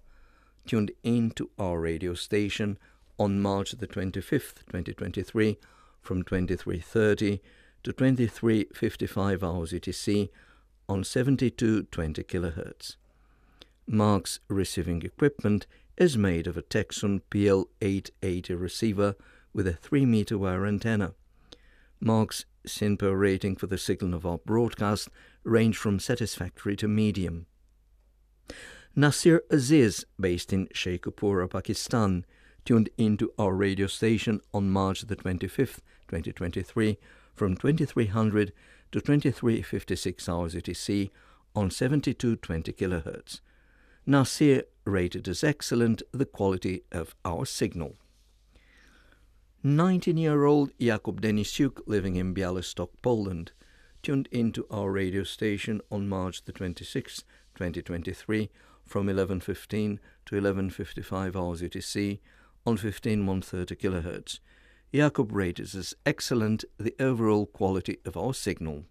tuned 0.67 0.93
into 1.03 1.51
our 1.59 1.81
radio 1.81 2.15
station 2.15 2.79
on 3.19 3.41
March 3.41 3.73
the 3.73 3.87
25th, 3.87 4.65
2023, 4.67 5.59
from 6.01 6.23
2330 6.23 7.41
to 7.83 7.93
2355 7.93 9.43
hours 9.43 9.73
UTC 9.73 10.29
on 10.89 11.03
7220 11.03 12.23
kHz. 12.23 12.97
Mark's 13.87 14.41
receiving 14.49 15.03
equipment 15.03 15.67
is 15.97 16.17
made 16.19 16.47
of 16.47 16.57
a 16.57 16.63
Tecsun 16.63 17.21
PL880 17.31 18.61
receiver 18.61 19.15
with 19.53 19.67
a 19.67 19.73
3 19.73 20.05
meter 20.05 20.37
wire 20.37 20.67
antenna. 20.67 21.15
Mark's 22.01 22.45
SINPO 22.67 23.19
rating 23.19 23.57
for 23.57 23.67
the 23.67 23.79
signal 23.79 24.15
of 24.15 24.27
our 24.27 24.39
broadcast 24.39 25.09
range 25.45 25.77
from 25.77 25.99
satisfactory 25.99 26.77
to 26.77 26.89
medium. 26.89 27.47
Nasir 28.97 29.43
Aziz, 29.51 30.05
based 30.19 30.53
in 30.53 30.67
Sheikhupura, 30.69 31.51
Pakistan, 31.51 32.25
tuned 32.65 32.89
into 32.97 33.33
our 33.39 33.55
radio 33.55 33.87
station 33.87 34.41
on 34.53 34.71
March 34.71 35.03
the 35.03 35.17
25th, 35.17 35.81
2023, 36.09 36.99
from 37.35 37.57
2300 37.57 38.53
to 38.93 39.01
2356 39.01 40.29
hours 40.29 40.55
UTC 40.55 41.11
on 41.55 41.71
7220 41.71 42.73
kHz. 42.73 43.41
Nasir 44.07 44.65
rated 44.85 45.27
as 45.29 45.43
excellent 45.43 46.03
the 46.13 46.27
quality 46.27 46.83
of 46.93 47.15
our 47.25 47.47
signal. 47.47 47.97
19 49.63 50.19
year 50.19 50.45
old 50.45 50.77
Jakub 50.79 51.21
Denisiuk, 51.21 51.81
living 51.87 52.17
in 52.17 52.35
Bialystok, 52.35 52.91
Poland, 53.01 53.53
tuned 54.03 54.29
into 54.31 54.67
our 54.71 54.91
radio 54.91 55.25
station 55.25 55.81
on 55.91 56.07
March 56.07 56.45
the 56.45 56.53
26th, 56.53 57.25
2023, 57.55 58.51
from 58.85 59.07
11.15 59.07 59.99
to 60.27 60.35
11.55 60.35 61.35
hours 61.35 61.63
UTC 61.63 62.19
on 62.67 62.77
15130 62.77 63.75
kHz. 63.75 64.39
Jakub 64.93 65.31
rated 65.33 65.75
as 65.75 65.95
excellent 66.05 66.67
the 66.79 66.95
overall 67.01 67.47
quality 67.47 67.99
of 68.05 68.19
our 68.19 68.35
signal. 68.35 68.85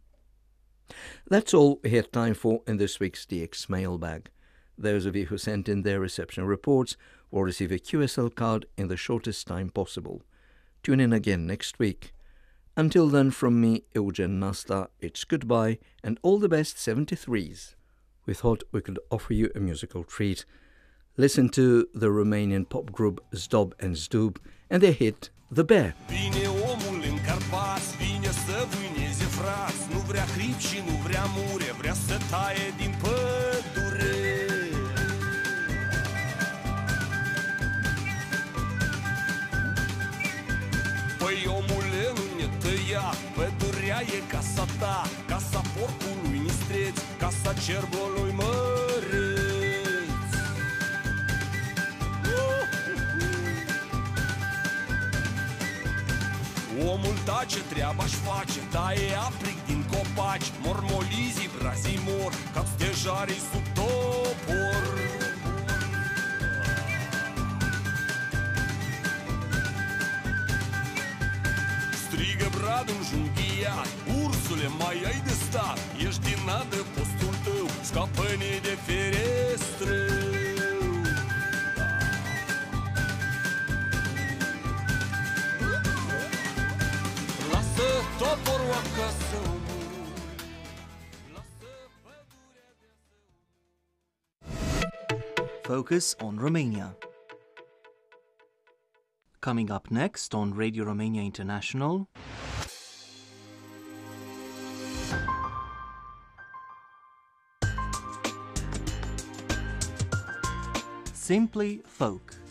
That's 1.30 1.54
all 1.54 1.80
we 1.84 1.92
have 1.92 2.12
time 2.12 2.34
for 2.34 2.62
in 2.66 2.78
this 2.78 3.00
week's 3.00 3.28
DX 3.28 3.70
mailbag. 3.70 4.30
Those 4.78 5.06
of 5.06 5.16
you 5.16 5.28
who 5.28 5.38
sent 5.38 5.70
in 5.70 5.84
their 5.84 6.00
reception 6.00 6.46
reports 6.46 6.98
will 7.32 7.44
receive 7.44 7.72
a 7.72 7.80
QSL 7.80 8.34
card 8.34 8.66
in 8.78 8.88
the 8.88 8.98
shortest 8.98 9.48
time 9.48 9.70
possible. 9.70 10.24
Tune 10.84 11.00
in 11.00 11.14
again 11.14 11.48
next 11.48 11.80
week. 11.80 12.14
Until 12.76 13.08
then, 13.08 13.32
from 13.32 13.62
me, 13.62 13.84
Eugen 13.94 14.40
Nasta, 14.40 14.90
it's 15.00 15.24
goodbye 15.24 15.78
and 16.04 16.20
all 16.24 16.40
the 16.40 16.50
best 16.50 16.78
73s. 16.78 17.76
We 18.26 18.34
thought 18.34 18.64
we 18.72 18.82
could 18.82 19.00
offer 19.12 19.34
you 19.34 19.52
a 19.56 19.60
musical 19.60 20.04
treat. 20.04 20.46
Listen 21.16 21.50
to 21.50 21.88
the 21.94 22.08
Romanian 22.08 22.68
pop 22.68 22.92
group 22.92 23.24
Zdob 23.34 23.74
and 23.80 23.96
Zdub 23.96 24.38
and 24.70 24.82
their 24.82 24.92
hit 24.92 25.30
The 25.52 25.64
Bear. 25.64 25.94
Păi 41.34 41.48
omule 41.48 42.06
nu 42.16 42.26
ne 42.38 42.48
tăia, 42.62 43.08
pădurea 43.36 44.02
e 44.18 44.20
casa 44.28 44.66
ta 44.80 45.10
Casa 45.28 45.62
porcului 45.76 46.40
nistreț, 46.40 46.98
casa 47.18 47.54
cerbului 47.66 48.32
măreț. 48.40 50.30
Omul 56.92 57.18
tace, 57.26 57.60
treaba-și 57.70 58.16
face, 58.16 58.60
taie 58.72 59.14
apric 59.28 59.66
din 59.66 59.86
copaci 59.92 60.52
Mormolizii, 60.64 61.50
brazii 61.60 62.02
mor, 62.08 62.32
ca 62.54 62.64
stejarii 62.74 63.42
sub 63.52 63.66
topor 63.74 65.23
Strigă 72.24 72.50
bradul 72.58 73.02
junghiat 73.10 73.88
Ursule, 74.24 74.68
mai 74.80 74.98
ai 75.06 75.22
de 75.26 75.30
stat 75.30 75.80
Ești 76.08 76.22
din 76.22 76.50
adă 76.50 76.82
postul 76.96 77.36
tău 77.44 77.68
Scapă-ne 77.82 78.60
de 78.62 78.78
ferestră 78.86 79.96
Lasă 87.52 87.88
toporul 88.18 88.74
acasă 88.82 89.40
Focus 95.62 96.16
on 96.20 96.38
Romania. 96.40 96.98
Coming 99.44 99.72
up 99.72 99.92
next 99.92 100.34
on 100.34 100.54
Radio 100.54 100.86
Romania 100.86 101.22
International. 101.22 102.08
Simply 111.12 111.82
Folk. 111.86 112.43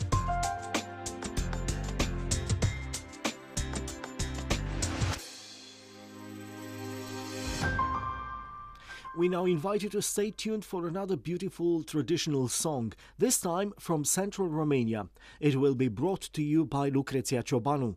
We 9.15 9.29
now 9.29 9.45
invite 9.45 9.83
you 9.83 9.89
to 9.89 10.01
stay 10.01 10.31
tuned 10.31 10.65
for 10.65 10.87
another 10.87 11.15
beautiful 11.15 11.83
traditional 11.83 12.47
song, 12.47 12.93
this 13.19 13.39
time 13.39 13.73
from 13.79 14.05
central 14.05 14.47
Romania. 14.47 15.07
It 15.39 15.55
will 15.55 15.75
be 15.75 15.87
brought 15.87 16.21
to 16.33 16.41
you 16.41 16.65
by 16.65 16.89
Lucreția 16.89 17.43
Ciobanu. 17.43 17.95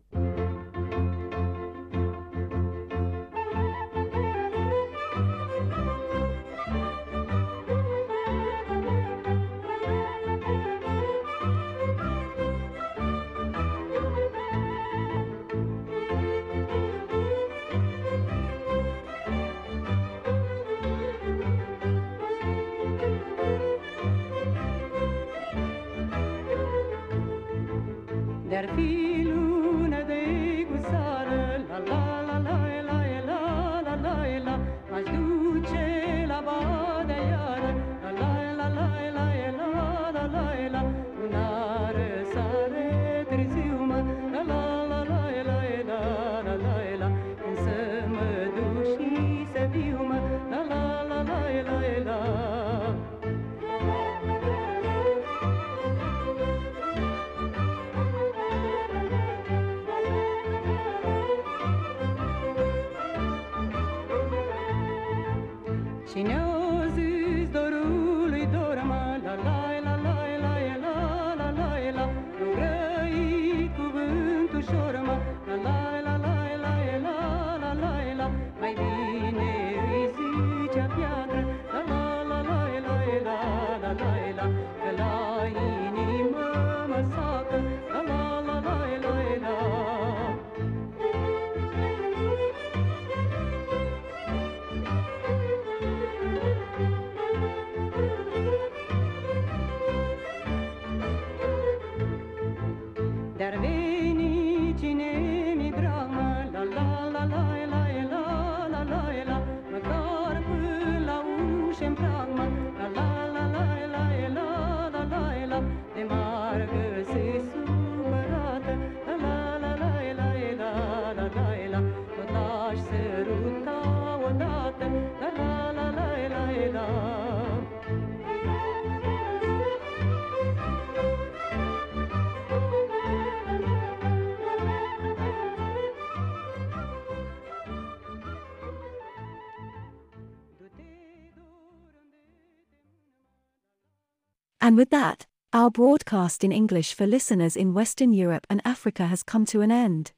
And 144.67 144.75
with 144.75 144.89
that, 144.89 145.25
our 145.53 145.71
broadcast 145.71 146.43
in 146.43 146.51
English 146.51 146.93
for 146.93 147.07
listeners 147.07 147.55
in 147.55 147.73
Western 147.73 148.11
Europe 148.11 148.45
and 148.49 148.61
Africa 148.65 149.07
has 149.07 149.23
come 149.23 149.45
to 149.45 149.61
an 149.61 149.71
end. 149.71 150.11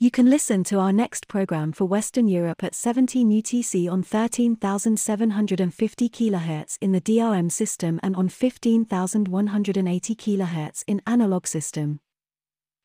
You 0.00 0.10
can 0.10 0.28
listen 0.28 0.64
to 0.64 0.80
our 0.80 0.92
next 0.92 1.28
program 1.28 1.70
for 1.70 1.84
Western 1.84 2.26
Europe 2.26 2.64
at 2.64 2.74
17 2.74 3.30
UTC 3.30 3.88
on 3.88 4.02
13,750 4.02 6.08
kHz 6.08 6.76
in 6.80 6.90
the 6.90 7.00
DRM 7.00 7.52
system 7.52 8.00
and 8.02 8.16
on 8.16 8.28
15,180 8.28 10.14
kHz 10.16 10.82
in 10.88 11.00
analog 11.06 11.46
system. 11.46 12.00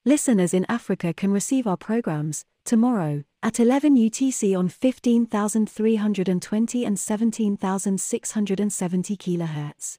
Listeners 0.06 0.54
in 0.54 0.64
Africa 0.70 1.12
can 1.12 1.32
receive 1.32 1.66
our 1.66 1.76
programs 1.76 2.46
tomorrow 2.66 3.24
at 3.42 3.60
11 3.60 3.96
UTC 3.96 4.56
on 4.56 4.70
15,320 4.70 6.86
and 6.86 7.00
17,670 7.00 9.18
kHz. 9.18 9.98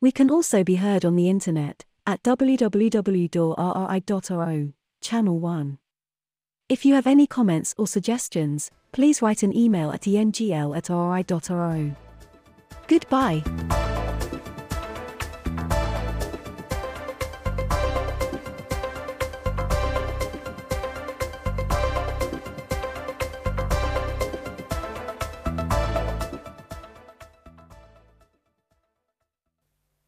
We 0.00 0.12
can 0.12 0.30
also 0.30 0.62
be 0.62 0.76
heard 0.76 1.04
on 1.04 1.16
the 1.16 1.28
internet 1.28 1.84
at 2.06 2.22
www.rri.ro, 2.22 3.42
Channel 5.00 5.38
1. 5.38 5.78
If 6.68 6.84
you 6.84 6.94
have 6.94 7.06
any 7.06 7.26
comments 7.26 7.74
or 7.76 7.86
suggestions, 7.86 8.70
please 8.92 9.20
write 9.22 9.42
an 9.42 9.56
email 9.56 9.90
at 9.90 10.02
engl 10.02 10.76
at 10.76 10.88
rri.ro. 10.88 11.96
Goodbye. 12.86 13.87